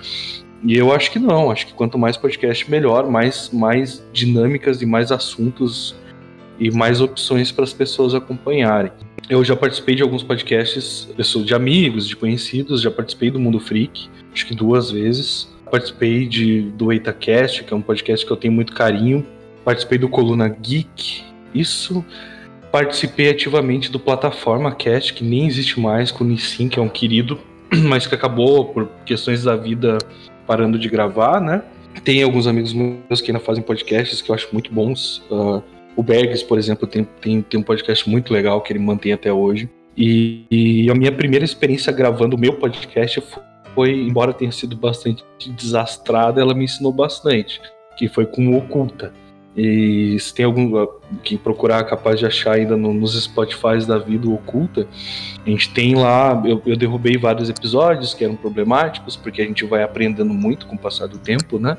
[0.63, 4.85] E eu acho que não, acho que quanto mais podcast, melhor, mais, mais dinâmicas e
[4.85, 5.95] mais assuntos
[6.59, 8.91] e mais opções para as pessoas acompanharem.
[9.27, 13.59] Eu já participei de alguns podcasts, sou de amigos, de conhecidos, já participei do Mundo
[13.59, 15.49] Freak, acho que duas vezes.
[15.69, 19.25] Participei de, do EitaCast, que é um podcast que eu tenho muito carinho.
[19.63, 22.03] Participei do Coluna Geek, isso.
[22.71, 26.89] Participei ativamente do Plataforma Cast, que nem existe mais, com o Nissin, que é um
[26.89, 27.39] querido,
[27.85, 29.97] mas que acabou por questões da vida
[30.45, 31.63] parando de gravar, né?
[32.03, 35.23] Tem alguns amigos meus que ainda fazem podcasts que eu acho muito bons.
[35.29, 35.61] Uh,
[35.95, 39.31] o Bergs, por exemplo, tem, tem, tem um podcast muito legal que ele mantém até
[39.31, 39.69] hoje.
[39.97, 43.21] E, e a minha primeira experiência gravando o meu podcast
[43.73, 47.61] foi, embora tenha sido bastante desastrada, ela me ensinou bastante,
[47.97, 49.13] que foi com Oculta.
[49.57, 50.87] E se tem algum
[51.23, 54.87] que procurar capaz de achar ainda no, nos Spotify da vida Oculta,
[55.45, 59.65] a gente tem lá, eu, eu derrubei vários episódios que eram problemáticos, porque a gente
[59.65, 61.75] vai aprendendo muito com o passar do tempo, né?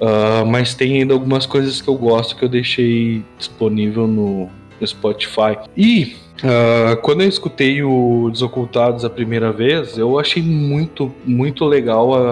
[0.00, 4.48] Uh, mas tem ainda algumas coisas que eu gosto que eu deixei disponível no,
[4.86, 5.58] Spotify.
[5.76, 12.14] E uh, quando eu escutei o Desocultados a primeira vez, eu achei muito, muito legal
[12.14, 12.30] a,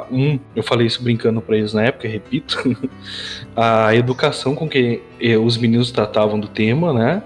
[0.00, 0.38] a um.
[0.54, 2.76] Eu falei isso brincando para eles na época, repito,
[3.56, 5.02] a educação com que
[5.44, 7.22] os meninos tratavam do tema, né?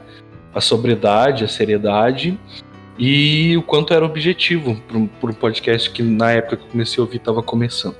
[0.54, 2.38] A sobriedade, a seriedade
[2.98, 7.04] e o quanto era objetivo para um podcast que na época que eu comecei a
[7.04, 7.96] ouvir estava começando.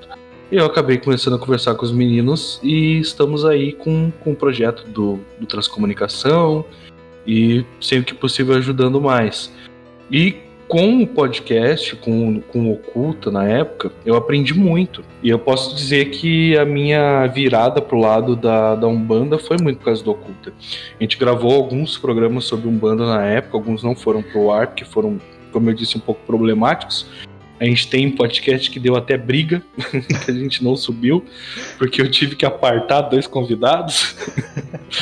[0.52, 4.36] E eu acabei começando a conversar com os meninos e estamos aí com, com o
[4.36, 6.62] projeto do, do Transcomunicação
[7.26, 9.50] e sempre que possível ajudando mais.
[10.10, 10.36] E
[10.68, 15.02] com o podcast, com, com o Oculta na época, eu aprendi muito.
[15.22, 19.78] E eu posso dizer que a minha virada pro lado da, da Umbanda foi muito
[19.78, 20.52] por causa do Oculta.
[21.00, 24.84] A gente gravou alguns programas sobre Umbanda na época, alguns não foram pro ar, porque
[24.84, 25.16] foram,
[25.50, 27.06] como eu disse, um pouco problemáticos.
[27.62, 29.62] A gente tem podcast que deu até briga,
[30.24, 31.24] que a gente não subiu,
[31.78, 34.16] porque eu tive que apartar dois convidados.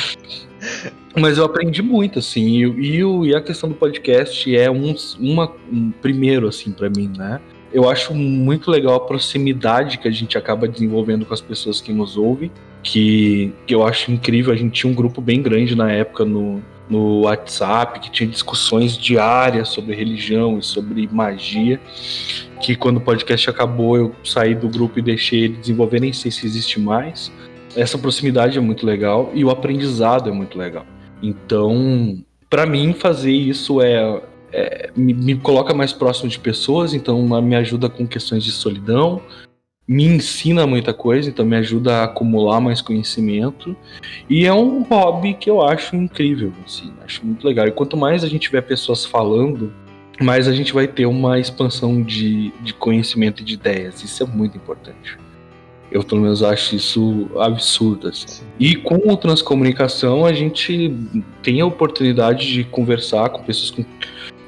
[1.19, 5.51] Mas eu aprendi muito, assim, e, e, e, a questão do podcast é um, uma,
[5.73, 7.41] um primeiro, assim, para mim, né?
[7.73, 11.93] Eu acho muito legal a proximidade que a gente acaba desenvolvendo com as pessoas que
[11.93, 12.51] nos ouvem,
[12.83, 14.53] que, que eu acho incrível.
[14.53, 18.97] A gente tinha um grupo bem grande na época no, no WhatsApp, que tinha discussões
[18.97, 21.79] diárias sobre religião e sobre magia,
[22.61, 26.29] que quando o podcast acabou eu saí do grupo e deixei ele desenvolver, nem sei
[26.29, 27.31] se existe mais.
[27.75, 30.85] Essa proximidade é muito legal e o aprendizado é muito legal.
[31.23, 34.21] Então, para mim, fazer isso é,
[34.51, 39.21] é me, me, coloca mais próximo de pessoas, então me ajuda com questões de solidão,
[39.87, 43.75] me ensina muita coisa, então me ajuda a acumular mais conhecimento.
[44.29, 47.67] E é um hobby que eu acho incrível, assim, acho muito legal.
[47.67, 49.73] E quanto mais a gente tiver pessoas falando,
[50.21, 54.03] mais a gente vai ter uma expansão de, de conhecimento e de ideias.
[54.03, 55.17] Isso é muito importante.
[55.91, 58.07] Eu, pelo menos, acho isso absurdo.
[58.07, 58.45] Assim.
[58.57, 60.95] E com o Transcomunicação, a gente
[61.43, 63.83] tem a oportunidade de conversar com pessoas com,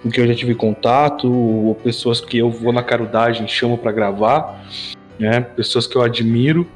[0.04, 3.92] com quem eu já tive contato, ou pessoas que eu vou na carudagem, chamo para
[3.92, 4.62] gravar
[5.20, 5.42] né?
[5.42, 6.68] Pessoas que eu admiro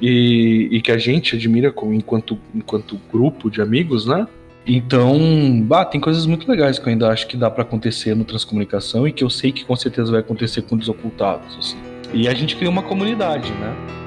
[0.00, 4.26] e, e que a gente admira enquanto, enquanto grupo de amigos, né?
[4.66, 5.18] Então,
[5.62, 9.08] bah, tem coisas muito legais que eu ainda acho que dá para acontecer no Transcomunicação
[9.08, 11.78] e que eu sei que com certeza vai acontecer com Desocultados, assim.
[12.12, 13.97] E a gente cria uma comunidade, né?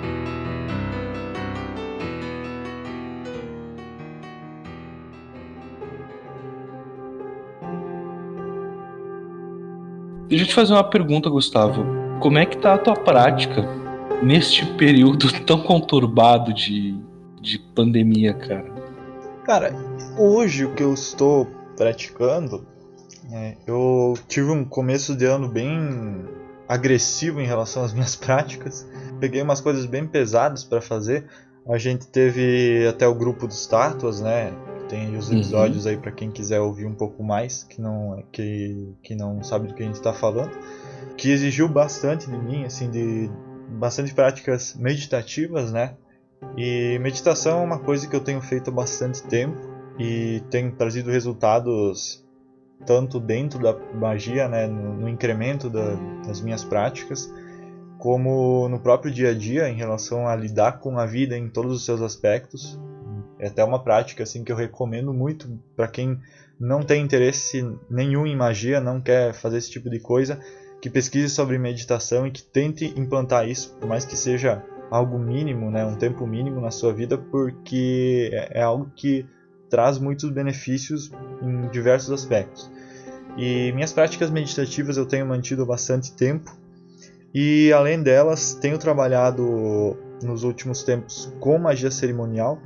[10.32, 13.68] Deixa eu te fazer uma pergunta, Gustavo como é que tá a tua prática
[14.22, 16.96] neste período tão conturbado de,
[17.42, 18.72] de pandemia, cara?
[19.44, 19.76] Cara,
[20.18, 22.66] hoje o que eu estou praticando,
[23.32, 26.24] é, eu tive um começo de ano bem
[26.70, 28.88] agressivo em relação às minhas práticas.
[29.20, 31.26] Peguei umas coisas bem pesadas para fazer.
[31.68, 34.54] A gente teve até o grupo dos Tátuas, né?
[34.92, 35.38] Tem os uhum.
[35.38, 35.92] episódios uhum.
[35.92, 39.74] aí para quem quiser ouvir um pouco mais, que não que, que não sabe do
[39.74, 40.52] que a gente está falando,
[41.16, 43.32] que exigiu bastante de mim, assim, de
[43.70, 45.96] bastante práticas meditativas, né?
[46.58, 49.62] E meditação é uma coisa que eu tenho feito há bastante tempo
[49.98, 52.26] e tem trazido resultados
[52.86, 57.34] tanto dentro da magia, né, no, no incremento da, das minhas práticas,
[57.98, 61.78] como no próprio dia a dia em relação a lidar com a vida em todos
[61.78, 62.78] os seus aspectos.
[63.42, 66.20] É até uma prática assim que eu recomendo muito para quem
[66.60, 70.40] não tem interesse nenhum em magia, não quer fazer esse tipo de coisa,
[70.80, 75.72] que pesquise sobre meditação e que tente implantar isso, por mais que seja algo mínimo,
[75.72, 79.26] né, um tempo mínimo na sua vida, porque é, é algo que
[79.72, 81.12] traz muitos benefícios
[81.42, 82.70] em diversos aspectos.
[83.38, 86.56] E minhas práticas meditativas eu tenho mantido bastante tempo
[87.34, 92.62] e além delas tenho trabalhado nos últimos tempos com magia cerimonial,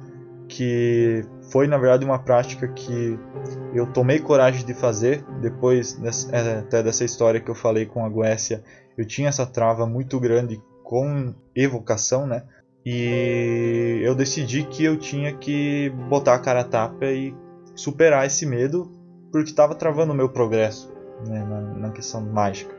[0.48, 3.20] que foi na verdade uma prática que
[3.74, 6.00] eu tomei coragem de fazer depois
[6.32, 8.64] é, até dessa história que eu falei com a Goécia.
[8.98, 12.44] Eu tinha essa trava muito grande com evocação, né?
[12.86, 17.36] E eu decidi que eu tinha que botar a cara a tapa e
[17.76, 18.92] superar esse medo,
[19.32, 20.94] porque estava travando o meu progresso
[21.28, 22.74] né, na, na, questão mágica.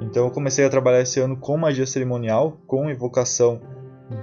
[0.00, 3.60] Então eu comecei a trabalhar esse ano com magia cerimonial, com evocação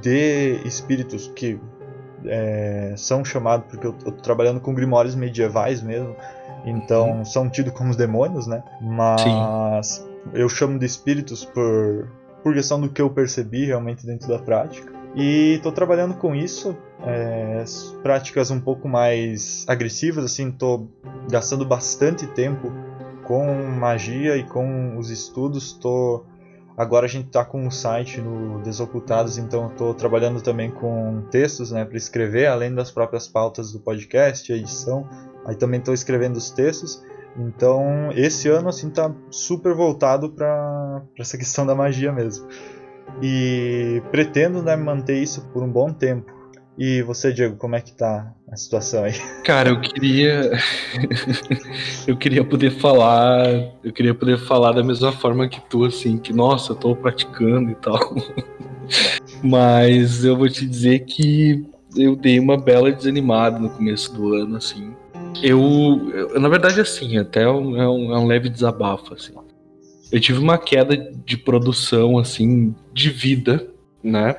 [0.01, 1.59] de espíritos que
[2.25, 6.15] é, são chamados, porque eu estou trabalhando com grimórios medievais mesmo,
[6.65, 7.25] então uhum.
[7.25, 8.63] são tidos como os demônios, né?
[8.81, 10.03] Mas Sim.
[10.33, 12.09] eu chamo de espíritos por,
[12.43, 14.91] por questão do que eu percebi realmente dentro da prática.
[15.15, 17.63] E estou trabalhando com isso, é,
[18.03, 20.87] práticas um pouco mais agressivas, assim, estou
[21.29, 22.71] gastando bastante tempo
[23.23, 25.73] com magia e com os estudos.
[25.73, 26.23] Tô
[26.79, 31.71] agora a gente está com um site no Desocultados, então estou trabalhando também com textos,
[31.71, 35.05] né, para escrever, além das próprias pautas do podcast, edição.
[35.45, 37.03] Aí também estou escrevendo os textos.
[37.37, 42.47] Então esse ano assim tá super voltado para essa questão da magia mesmo
[43.21, 46.38] e pretendo né, manter isso por um bom tempo.
[46.79, 49.11] E você, Diego, como é que tá a situação aí?
[49.43, 50.49] Cara, eu queria
[52.07, 53.45] eu queria poder falar,
[53.83, 57.69] eu queria poder falar da mesma forma que tu assim, que nossa, eu tô praticando
[57.69, 57.99] e tal.
[59.43, 61.65] Mas eu vou te dizer que
[61.97, 64.95] eu dei uma bela desanimada no começo do ano assim.
[65.43, 69.33] Eu, eu na verdade assim, até é um, é um, é leve desabafo assim
[70.11, 73.67] eu tive uma queda de produção, assim, de vida,
[74.03, 74.35] né?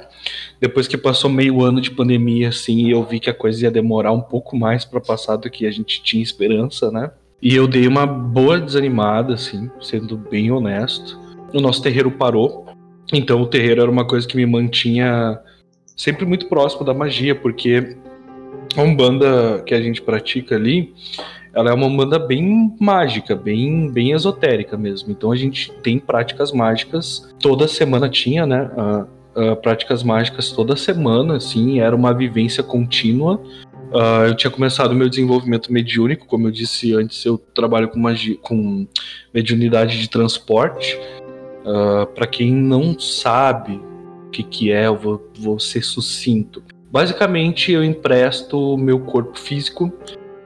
[0.60, 4.12] Depois que passou meio ano de pandemia, assim, eu vi que a coisa ia demorar
[4.12, 7.10] um pouco mais para passar do que a gente tinha esperança, né?
[7.42, 11.18] E eu dei uma boa desanimada, assim, sendo bem honesto.
[11.54, 12.66] O nosso terreiro parou,
[13.12, 15.40] então o terreiro era uma coisa que me mantinha
[15.96, 17.96] sempre muito próximo da magia, porque
[18.76, 20.94] a Umbanda que a gente pratica ali,
[21.52, 25.10] ela é uma banda bem mágica, bem, bem esotérica mesmo.
[25.10, 28.70] Então a gente tem práticas mágicas, toda semana tinha, né?
[28.76, 33.40] Uh, uh, práticas mágicas toda semana, assim, era uma vivência contínua.
[33.92, 38.36] Uh, eu tinha começado meu desenvolvimento mediúnico, como eu disse antes, eu trabalho com, magia,
[38.40, 38.86] com
[39.34, 40.98] mediunidade de transporte.
[41.64, 43.80] Uh, Para quem não sabe
[44.26, 46.62] o que, que é, eu vou, vou ser sucinto.
[46.90, 49.92] Basicamente, eu empresto meu corpo físico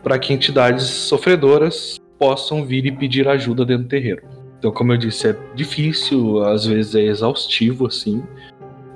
[0.03, 4.23] para que entidades sofredoras possam vir e pedir ajuda dentro do terreiro.
[4.59, 8.23] Então, como eu disse, é difícil, às vezes é exaustivo, assim,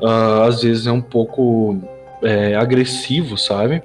[0.01, 1.79] uh, às vezes é um pouco
[2.23, 3.83] é, agressivo, sabe?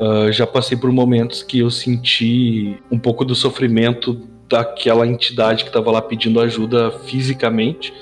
[0.00, 5.70] Uh, já passei por momentos que eu senti um pouco do sofrimento daquela entidade que
[5.70, 7.92] estava lá pedindo ajuda fisicamente.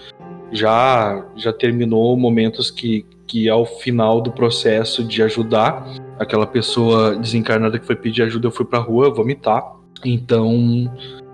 [0.51, 5.87] Já, já terminou momentos que, que ao final do processo de ajudar,
[6.19, 9.63] aquela pessoa desencarnada que foi pedir ajuda, eu fui pra rua vomitar.
[10.05, 10.91] Então,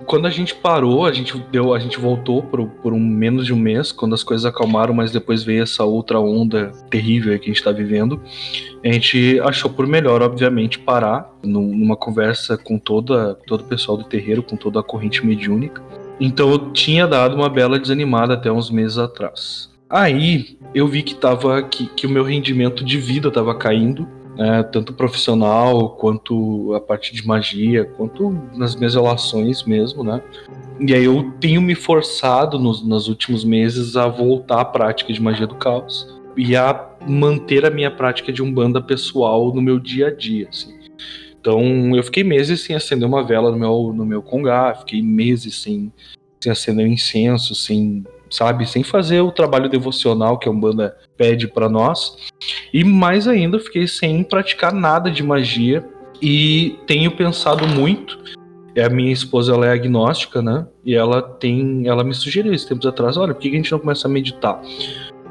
[0.09, 3.53] quando a gente parou, a gente deu, a gente voltou por, por um menos de
[3.53, 7.53] um mês, quando as coisas acalmaram, mas depois veio essa outra onda terrível que a
[7.53, 8.19] gente tá vivendo.
[8.83, 14.05] A gente achou por melhor, obviamente, parar numa conversa com toda todo o pessoal do
[14.05, 15.83] terreiro, com toda a corrente mediúnica.
[16.19, 19.71] Então eu tinha dado uma bela desanimada até uns meses atrás.
[19.91, 24.63] Aí eu vi que tava que, que o meu rendimento de vida estava caindo né,
[24.63, 30.23] tanto profissional quanto a parte de magia, quanto nas minhas relações mesmo, né?
[30.79, 35.21] E aí eu tenho me forçado nos, nos últimos meses a voltar à prática de
[35.21, 36.17] magia do caos.
[36.37, 40.79] e a manter a minha prática de umbanda pessoal no meu dia a dia, assim.
[41.41, 45.63] Então, eu fiquei meses sem acender uma vela no meu, no meu congá, fiquei meses
[45.63, 45.93] sem,
[46.41, 51.49] sem acender um incenso, sem, sabe, sem fazer o trabalho devocional que a Umbanda pede
[51.49, 52.17] para nós.
[52.73, 55.85] E mais ainda, fiquei sem praticar nada de magia
[56.21, 58.19] e tenho pensado muito.
[58.75, 60.67] É a minha esposa, ela é agnóstica, né?
[60.85, 63.79] E ela tem, ela me sugeriu esses tempos atrás, olha, por que a gente não
[63.79, 64.61] começa a meditar?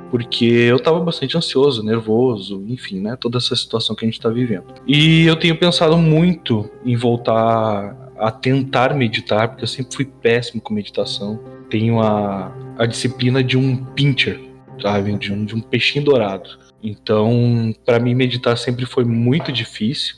[0.09, 3.17] porque eu estava bastante ansioso, nervoso, enfim, né?
[3.19, 4.65] Toda essa situação que a gente está vivendo.
[4.85, 10.61] E eu tenho pensado muito em voltar a tentar meditar, porque eu sempre fui péssimo
[10.61, 11.39] com meditação.
[11.69, 14.39] Tenho a, a disciplina de um pincher,
[14.81, 15.17] sabe?
[15.17, 16.49] De um, de um peixinho dourado.
[16.81, 20.15] Então, para mim, meditar sempre foi muito difícil.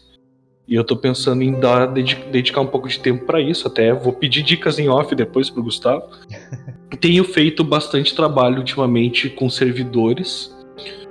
[0.67, 3.67] E eu tô pensando em dar, dedicar um pouco de tempo para isso.
[3.67, 6.05] Até vou pedir dicas em off depois pro Gustavo.
[7.01, 10.55] Tenho feito bastante trabalho ultimamente com servidores.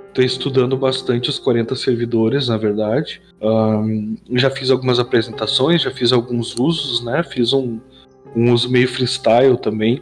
[0.07, 3.21] Estou estudando bastante os 40 servidores, na verdade.
[3.41, 7.21] Um, já fiz algumas apresentações, já fiz alguns usos, né?
[7.23, 7.79] Fiz um,
[8.35, 10.01] um uso meio freestyle também.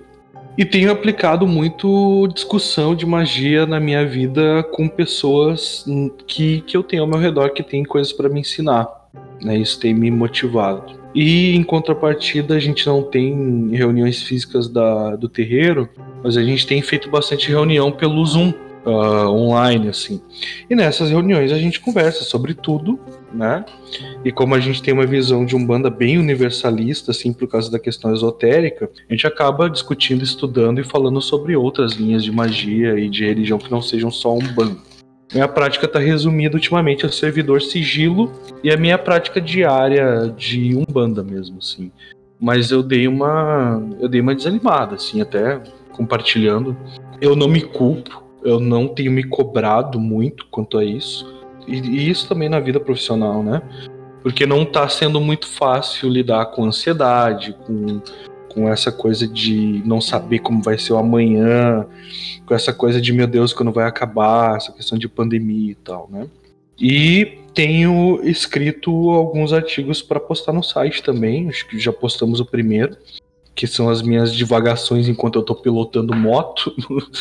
[0.57, 5.85] E tenho aplicado muito discussão de magia na minha vida com pessoas
[6.25, 8.87] que, que eu tenho ao meu redor que têm coisas para me ensinar.
[9.39, 9.55] Né?
[9.57, 10.97] Isso tem me motivado.
[11.13, 15.87] E em contrapartida, a gente não tem reuniões físicas da, do terreiro,
[16.23, 18.51] mas a gente tem feito bastante reunião pelo Zoom.
[18.87, 20.21] Uh, online, assim.
[20.69, 22.97] E nessas reuniões a gente conversa sobre tudo,
[23.33, 23.65] né?
[24.23, 27.69] E como a gente tem uma visão de um banda bem universalista, assim, por causa
[27.69, 32.97] da questão esotérica, a gente acaba discutindo, estudando e falando sobre outras linhas de magia
[32.97, 34.79] e de religião que não sejam só um bando.
[35.33, 38.31] Minha prática está resumida ultimamente ao servidor sigilo
[38.63, 41.91] e a minha prática diária de umbanda mesmo, assim.
[42.39, 45.59] Mas eu dei uma, eu dei uma desanimada, assim, até
[45.91, 46.77] compartilhando.
[47.19, 51.35] Eu não me culpo, eu não tenho me cobrado muito quanto a isso.
[51.67, 53.61] E, e isso também na vida profissional, né?
[54.21, 58.01] Porque não está sendo muito fácil lidar com ansiedade, com
[58.57, 61.85] com essa coisa de não saber como vai ser o amanhã,
[62.43, 66.09] com essa coisa de meu Deus, quando vai acabar, essa questão de pandemia e tal,
[66.11, 66.27] né?
[66.79, 72.45] E tenho escrito alguns artigos para postar no site também, acho que já postamos o
[72.45, 72.97] primeiro,
[73.57, 76.71] que são as minhas divagações enquanto eu tô pilotando moto.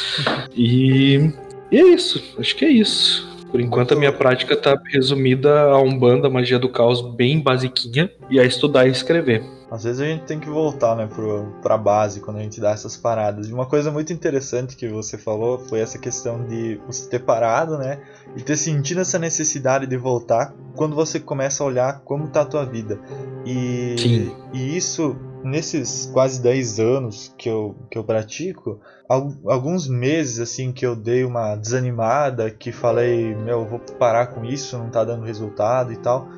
[0.55, 1.33] e,
[1.73, 3.35] e, é isso, acho que é isso.
[3.51, 8.39] Por enquanto a minha prática tá resumida a Umbanda, Magia do Caos, bem basiquinha, e
[8.39, 9.43] a estudar e escrever.
[9.71, 12.71] Às vezes a gente tem que voltar, né, pro, pra base quando a gente dá
[12.71, 13.49] essas paradas.
[13.49, 17.79] E uma coisa muito interessante que você falou foi essa questão de você ter parado,
[17.79, 17.99] né,
[18.37, 22.45] e ter sentido essa necessidade de voltar quando você começa a olhar como tá a
[22.45, 23.01] tua vida.
[23.47, 24.37] E, Sim.
[24.53, 25.17] e isso,
[25.47, 31.25] nesses quase 10 anos que eu, que eu pratico, alguns meses assim que eu dei
[31.25, 36.29] uma desanimada, que falei, meu, vou parar com isso, não tá dando resultado e tal.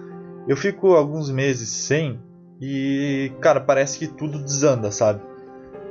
[0.47, 2.21] Eu fico alguns meses sem
[2.61, 5.21] e, cara, parece que tudo desanda, sabe?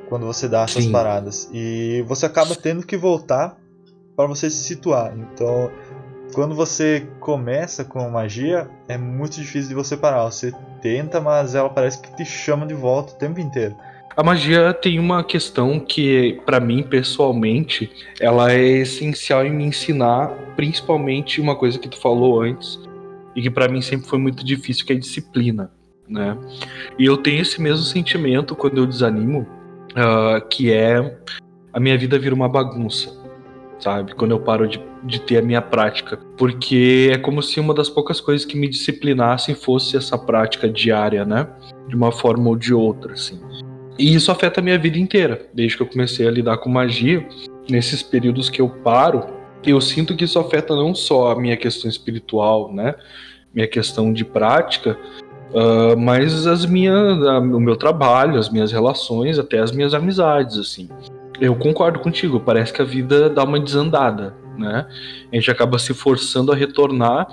[0.09, 0.91] Quando você dá essas Sim.
[0.91, 1.49] paradas.
[1.53, 3.57] E você acaba tendo que voltar
[4.15, 5.18] para você se situar.
[5.18, 5.70] Então,
[6.34, 10.23] quando você começa com magia, é muito difícil de você parar.
[10.25, 13.75] Você tenta, mas ela parece que te chama de volta o tempo inteiro.
[14.15, 20.30] A magia tem uma questão que, para mim, pessoalmente, ela é essencial em me ensinar,
[20.55, 22.80] principalmente uma coisa que tu falou antes,
[23.36, 25.71] e que para mim sempre foi muito difícil, que é a disciplina
[26.07, 26.38] né?
[26.97, 29.41] E eu tenho esse mesmo sentimento quando eu desanimo,
[29.91, 31.17] uh, que é
[31.73, 33.16] a minha vida vira uma bagunça,
[33.80, 34.13] sabe?
[34.15, 37.89] Quando eu paro de, de ter a minha prática, porque é como se uma das
[37.89, 41.47] poucas coisas que me disciplinassem fosse essa prática diária, né?
[41.87, 43.39] De uma forma ou de outra, assim.
[43.97, 47.28] E isso afeta a minha vida inteira, desde que eu comecei a lidar com magia.
[47.70, 49.25] Nesses períodos que eu paro,
[49.66, 52.95] eu sinto que isso afeta não só a minha questão espiritual, né?
[53.54, 54.97] Minha questão de prática,
[55.49, 60.89] Uh, mas as minhas, o meu trabalho, as minhas relações, até as minhas amizades, assim.
[61.39, 64.88] Eu concordo contigo, parece que a vida dá uma desandada, né?
[65.32, 67.28] A gente acaba se forçando a retornar,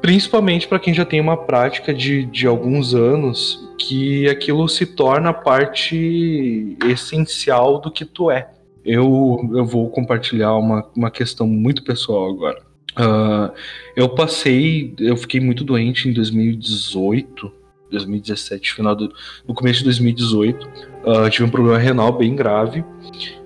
[0.00, 5.32] principalmente para quem já tem uma prática de, de alguns anos, que aquilo se torna
[5.32, 8.50] parte essencial do que tu é.
[8.84, 12.62] Eu, eu vou compartilhar uma, uma questão muito pessoal agora.
[12.96, 13.52] Uh,
[13.96, 17.50] eu passei, eu fiquei muito doente em 2018,
[17.90, 19.12] 2017, final do,
[19.46, 20.93] no começo de 2018.
[21.06, 22.82] Uh, tive um problema renal bem grave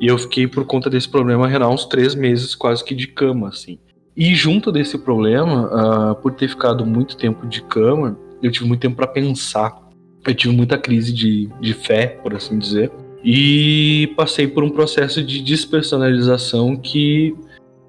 [0.01, 3.48] e eu fiquei por conta desse problema renal uns três meses quase que de cama,
[3.48, 3.78] assim.
[4.16, 8.80] E junto desse problema, uh, por ter ficado muito tempo de cama, eu tive muito
[8.80, 9.76] tempo para pensar.
[10.26, 12.90] Eu tive muita crise de, de fé, por assim dizer.
[13.24, 17.35] E passei por um processo de despersonalização que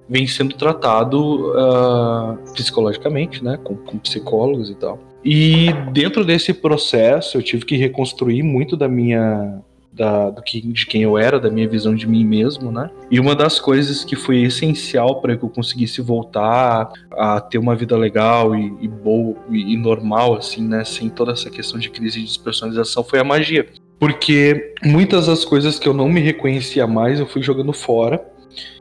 [0.07, 4.99] vem sendo tratado uh, psicologicamente, né, com, com psicólogos e tal.
[5.23, 10.85] E dentro desse processo eu tive que reconstruir muito da minha da, do que, de
[10.85, 12.89] quem eu era, da minha visão de mim mesmo, né?
[13.11, 17.75] E uma das coisas que foi essencial para que eu conseguisse voltar a ter uma
[17.75, 20.85] vida legal e, e boa e, e, normal, assim, né?
[20.85, 23.67] Sem toda essa questão de crise de despersonalização foi a magia.
[23.99, 28.25] Porque muitas das coisas que eu não me reconhecia mais, eu fui jogando fora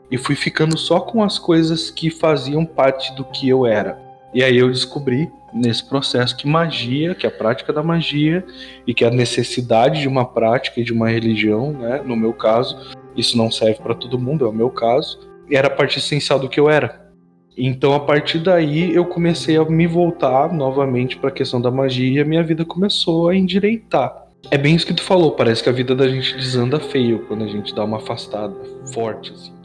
[0.09, 4.08] e fui ficando só com as coisas que faziam parte do que eu era.
[4.33, 8.45] E aí eu descobri nesse processo que magia, que a prática da magia
[8.85, 12.77] e que a necessidade de uma prática e de uma religião, né, no meu caso,
[13.15, 15.19] isso não serve para todo mundo, é o meu caso,
[15.51, 17.09] era a parte essencial do que eu era.
[17.57, 22.19] Então a partir daí eu comecei a me voltar novamente para a questão da magia
[22.19, 24.27] e a minha vida começou a endireitar.
[24.49, 27.43] É bem isso que tu falou, parece que a vida da gente desanda feio quando
[27.43, 28.55] a gente dá uma afastada
[28.93, 29.58] forte assim.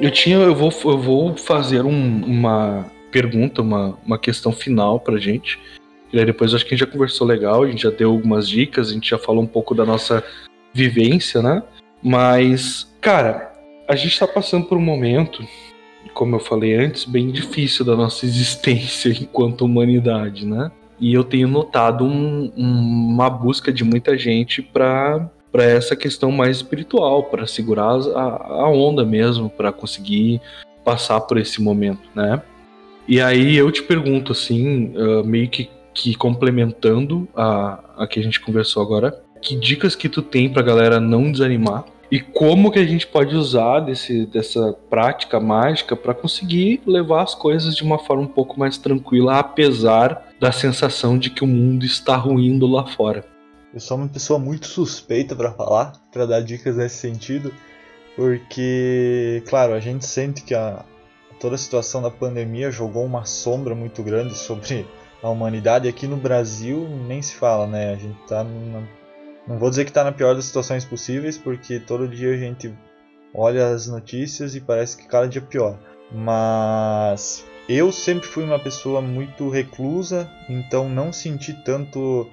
[0.00, 5.18] Eu tinha, eu vou, eu vou fazer um, uma pergunta, uma, uma questão final pra
[5.18, 5.58] gente.
[6.10, 8.48] E aí depois acho que a gente já conversou legal, a gente já deu algumas
[8.48, 10.24] dicas, a gente já falou um pouco da nossa
[10.72, 11.62] vivência, né?
[12.02, 13.52] Mas, cara,
[13.86, 15.46] a gente tá passando por um momento,
[16.14, 20.70] como eu falei antes, bem difícil da nossa existência enquanto humanidade, né?
[20.98, 26.30] E eu tenho notado um, um, uma busca de muita gente para para essa questão
[26.30, 30.40] mais espiritual, para segurar a, a onda mesmo, para conseguir
[30.84, 32.42] passar por esse momento, né?
[33.08, 38.22] E aí eu te pergunto assim, uh, meio que, que complementando a, a que a
[38.22, 42.78] gente conversou agora, que dicas que tu tem pra galera não desanimar e como que
[42.78, 47.98] a gente pode usar desse, dessa prática mágica para conseguir levar as coisas de uma
[47.98, 52.84] forma um pouco mais tranquila, apesar da sensação de que o mundo está ruindo lá
[52.84, 53.24] fora.
[53.72, 57.54] Eu sou uma pessoa muito suspeita para falar, para dar dicas nesse sentido,
[58.16, 60.84] porque, claro, a gente sente que a,
[61.38, 64.84] toda a situação da pandemia jogou uma sombra muito grande sobre
[65.22, 65.88] a humanidade.
[65.88, 67.92] Aqui no Brasil nem se fala, né?
[67.92, 68.88] A gente tá numa,
[69.46, 72.74] não vou dizer que tá na pior das situações possíveis, porque todo dia a gente
[73.32, 75.78] olha as notícias e parece que cada dia pior.
[76.10, 82.28] Mas eu sempre fui uma pessoa muito reclusa, então não senti tanto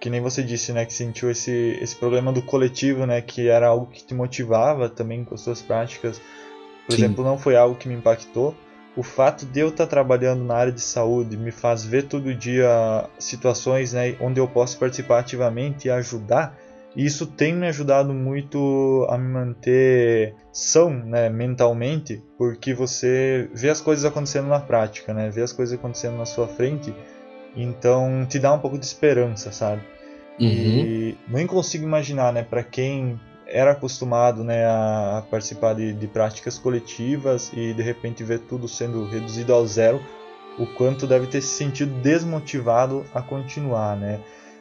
[0.00, 3.68] que nem você disse, né, que sentiu esse, esse problema do coletivo, né, que era
[3.68, 6.20] algo que te motivava também com as suas práticas.
[6.86, 7.04] Por Sim.
[7.04, 8.56] exemplo, não foi algo que me impactou.
[8.96, 13.08] O fato de eu estar trabalhando na área de saúde me faz ver todo dia
[13.18, 16.58] situações, né, onde eu posso participar ativamente e ajudar.
[16.96, 23.68] E isso tem me ajudado muito a me manter são, né, mentalmente, porque você vê
[23.68, 26.92] as coisas acontecendo na prática, né, vê as coisas acontecendo na sua frente
[27.56, 29.82] então te dá um pouco de esperança, sabe?
[30.38, 30.48] Uhum.
[30.48, 36.56] E nem consigo imaginar, né, para quem era acostumado né, a participar de, de, práticas
[36.56, 40.00] coletivas e de repente ver tudo sendo reduzido ao zero,
[40.58, 44.20] o quanto deve ter se sentido desmotivado a continuar, né?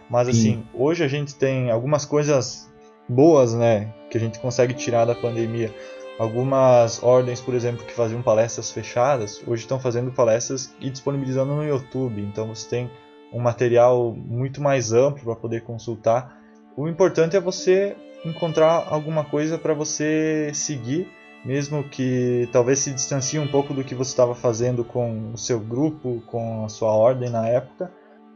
[0.09, 0.31] Mas Sim.
[0.31, 2.67] assim, hoje a gente tem algumas coisas
[3.07, 5.73] boas, né, que a gente consegue tirar da pandemia.
[6.19, 11.63] Algumas ordens, por exemplo, que faziam palestras fechadas, hoje estão fazendo palestras e disponibilizando no
[11.63, 12.21] YouTube.
[12.21, 12.91] Então você tem
[13.31, 16.37] um material muito mais amplo para poder consultar.
[16.75, 21.07] O importante é você encontrar alguma coisa para você seguir,
[21.45, 25.57] mesmo que talvez se distancie um pouco do que você estava fazendo com o seu
[25.57, 27.93] grupo, com a sua ordem na época.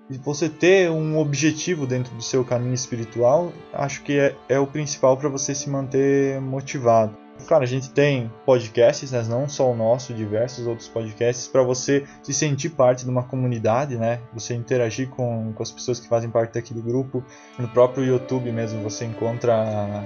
[0.10, 4.68] E você ter um objetivo dentro do seu caminho espiritual, acho que é, é o
[4.68, 7.22] principal para você se manter motivado.
[7.48, 9.24] Cara, a gente tem podcasts, né?
[9.28, 13.98] não só o nosso, diversos outros podcasts, para você se sentir parte de uma comunidade,
[13.98, 14.22] né?
[14.34, 17.24] Você interagir com, com as pessoas que fazem parte daquele grupo.
[17.60, 19.54] No próprio YouTube mesmo você encontra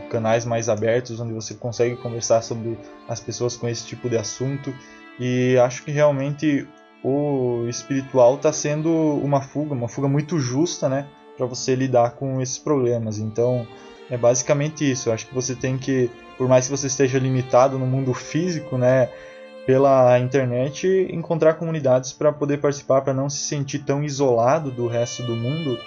[0.09, 2.77] canais mais abertos onde você consegue conversar sobre
[3.07, 4.73] as pessoas com esse tipo de assunto.
[5.19, 6.67] E acho que realmente
[7.03, 11.07] o espiritual está sendo uma fuga, uma fuga muito justa, né?
[11.37, 13.19] Para você lidar com esses problemas.
[13.19, 13.67] Então,
[14.09, 15.09] é basicamente isso.
[15.09, 18.77] Eu acho que você tem que por mais que você esteja limitado no mundo físico,
[18.77, 19.09] né,
[19.65, 25.23] pela internet, encontrar comunidades para poder participar, para não se sentir tão isolado do resto
[25.23, 25.77] do mundo,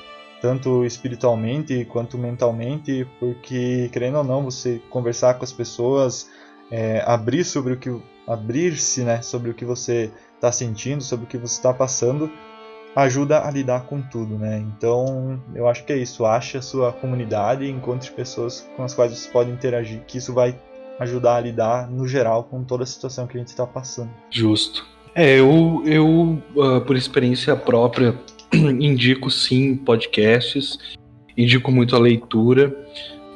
[0.43, 6.29] tanto espiritualmente quanto mentalmente, porque querendo ou não, você conversar com as pessoas,
[6.71, 7.91] é, abrir sobre o que
[8.27, 12.31] abrir-se, né, sobre o que você está sentindo, sobre o que você está passando,
[12.95, 14.59] ajuda a lidar com tudo, né?
[14.59, 16.25] Então, eu acho que é isso.
[16.25, 20.33] Ache a sua comunidade e encontre pessoas com as quais você pode interagir, que isso
[20.33, 20.59] vai
[20.99, 24.11] ajudar a lidar, no geral, com toda a situação que a gente está passando.
[24.31, 24.87] Justo.
[25.15, 28.15] É, eu, eu uh, por experiência própria,
[28.53, 30.79] indico sim podcasts,
[31.37, 32.77] indico muito a leitura.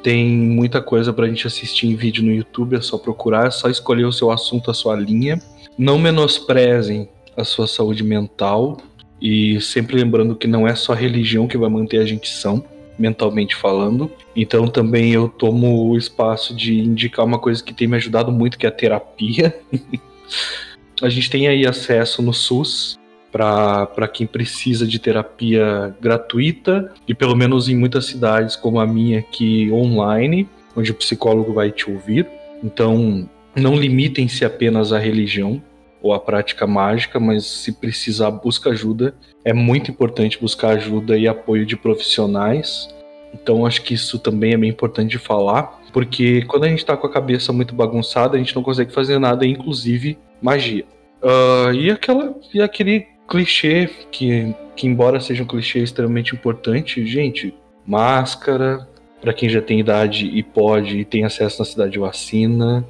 [0.03, 3.67] Tem muita coisa pra gente assistir em vídeo no YouTube, é só procurar, é só
[3.67, 5.41] escolher o seu assunto, a sua linha.
[5.77, 8.77] Não menosprezem a sua saúde mental
[9.21, 12.63] e sempre lembrando que não é só a religião que vai manter a gente são,
[12.97, 14.11] mentalmente falando.
[14.35, 18.57] Então também eu tomo o espaço de indicar uma coisa que tem me ajudado muito,
[18.57, 19.57] que é a terapia.
[21.01, 22.97] a gente tem aí acesso no SUS
[23.31, 29.19] para quem precisa de terapia gratuita e pelo menos em muitas cidades como a minha
[29.19, 32.25] aqui online, onde o psicólogo vai te ouvir.
[32.63, 35.61] Então, não limitem-se apenas à religião
[36.05, 39.15] ou à prática mágica, mas se precisar, busca ajuda.
[39.43, 42.87] É muito importante buscar ajuda e apoio de profissionais.
[43.33, 46.95] Então, acho que isso também é bem importante de falar, porque quando a gente está
[46.95, 50.85] com a cabeça muito bagunçada, a gente não consegue fazer nada, inclusive magia.
[51.23, 57.51] Uh, e, aquela, e aquele clichê, que, que embora seja um clichê extremamente importante, gente,
[57.83, 58.87] máscara,
[59.19, 62.85] para quem já tem idade e pode e tem acesso na cidade de vacina,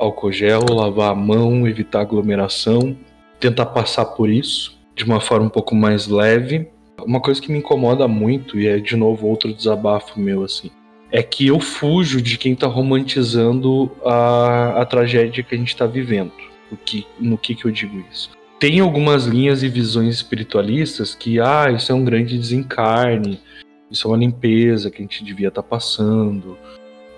[0.00, 2.96] álcool gel, lavar a mão, evitar aglomeração,
[3.38, 6.68] tentar passar por isso de uma forma um pouco mais leve.
[7.04, 10.70] Uma coisa que me incomoda muito, e é de novo outro desabafo meu, assim,
[11.10, 15.86] é que eu fujo de quem tá romantizando a, a tragédia que a gente tá
[15.86, 16.32] vivendo.
[16.70, 18.30] O que, no que, que eu digo isso?
[18.60, 23.40] tem algumas linhas e visões espiritualistas que, ah, isso é um grande desencarne,
[23.90, 26.58] isso é uma limpeza que a gente devia estar tá passando,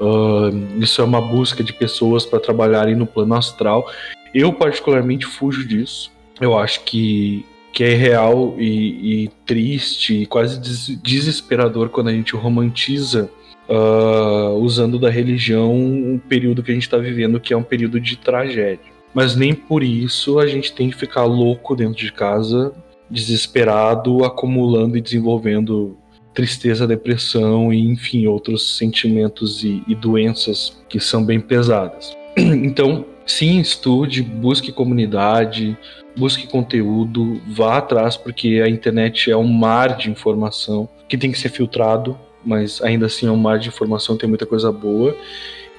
[0.00, 3.90] uh, isso é uma busca de pessoas para trabalharem no plano astral.
[4.34, 6.10] Eu, particularmente, fujo disso.
[6.40, 12.12] Eu acho que, que é real e, e triste e quase des desesperador quando a
[12.12, 13.30] gente romantiza
[13.68, 18.00] uh, usando da religião um período que a gente está vivendo, que é um período
[18.00, 18.92] de tragédia.
[19.14, 22.72] Mas nem por isso a gente tem que ficar louco dentro de casa,
[23.10, 25.96] desesperado, acumulando e desenvolvendo
[26.34, 32.16] tristeza, depressão e, enfim, outros sentimentos e, e doenças que são bem pesadas.
[32.36, 35.76] Então, sim, estude, busque comunidade,
[36.16, 41.38] busque conteúdo, vá atrás, porque a internet é um mar de informação que tem que
[41.38, 45.16] ser filtrado, mas ainda assim é um mar de informação, tem muita coisa boa.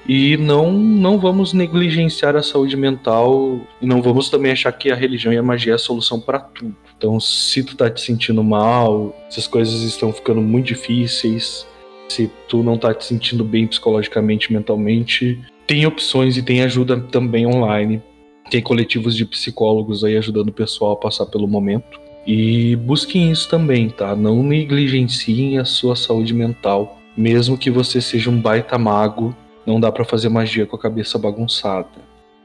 [0.06, 4.94] E não, não vamos negligenciar a saúde mental e não vamos também achar que a
[4.94, 6.76] religião e a magia é a solução para tudo.
[6.96, 11.66] Então, se tu tá te sentindo mal, se as coisas estão ficando muito difíceis,
[12.08, 17.46] se tu não tá te sentindo bem psicologicamente, mentalmente, tem opções e tem ajuda também
[17.46, 18.02] online.
[18.50, 21.98] Tem coletivos de psicólogos aí ajudando o pessoal a passar pelo momento.
[22.26, 24.14] E busquem isso também, tá?
[24.14, 26.98] Não negligenciem a sua saúde mental.
[27.16, 29.34] Mesmo que você seja um baita mago
[29.66, 31.88] não dá para fazer magia com a cabeça bagunçada.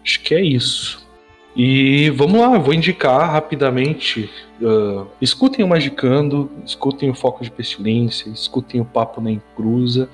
[0.04, 1.08] Acho que é isso.
[1.56, 4.30] E vamos lá, vou indicar rapidamente.
[4.62, 10.10] Uh, escutem o Magicando, escutem o Foco de Pestilência, escutem o Papo na Encruza.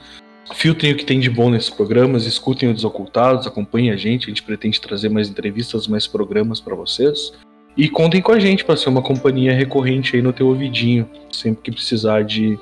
[0.53, 4.25] Filtrem o que tem de bom nesses programas, escutem o Desocultados, acompanhem a gente.
[4.25, 7.33] A gente pretende trazer mais entrevistas, mais programas para vocês.
[7.77, 11.61] E contem com a gente para ser uma companhia recorrente aí no teu ouvidinho, sempre
[11.61, 12.57] que precisar de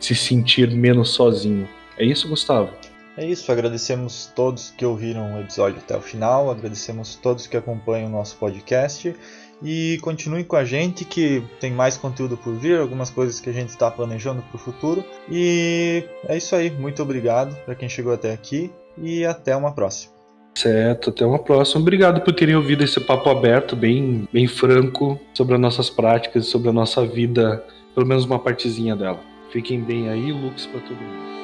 [0.00, 1.68] se sentir menos sozinho.
[1.98, 2.70] É isso, Gustavo?
[3.16, 8.08] É isso, agradecemos todos que ouviram o episódio até o final, agradecemos todos que acompanham
[8.08, 9.14] o nosso podcast
[9.62, 13.52] e continuem com a gente que tem mais conteúdo por vir, algumas coisas que a
[13.52, 15.04] gente está planejando para o futuro.
[15.30, 20.12] E é isso aí, muito obrigado para quem chegou até aqui e até uma próxima.
[20.56, 21.80] Certo, até uma próxima.
[21.80, 26.68] Obrigado por terem ouvido esse papo aberto, bem, bem franco, sobre as nossas práticas, sobre
[26.68, 27.64] a nossa vida,
[27.94, 29.20] pelo menos uma partezinha dela.
[29.50, 31.43] Fiquem bem aí, Lux para todo mundo.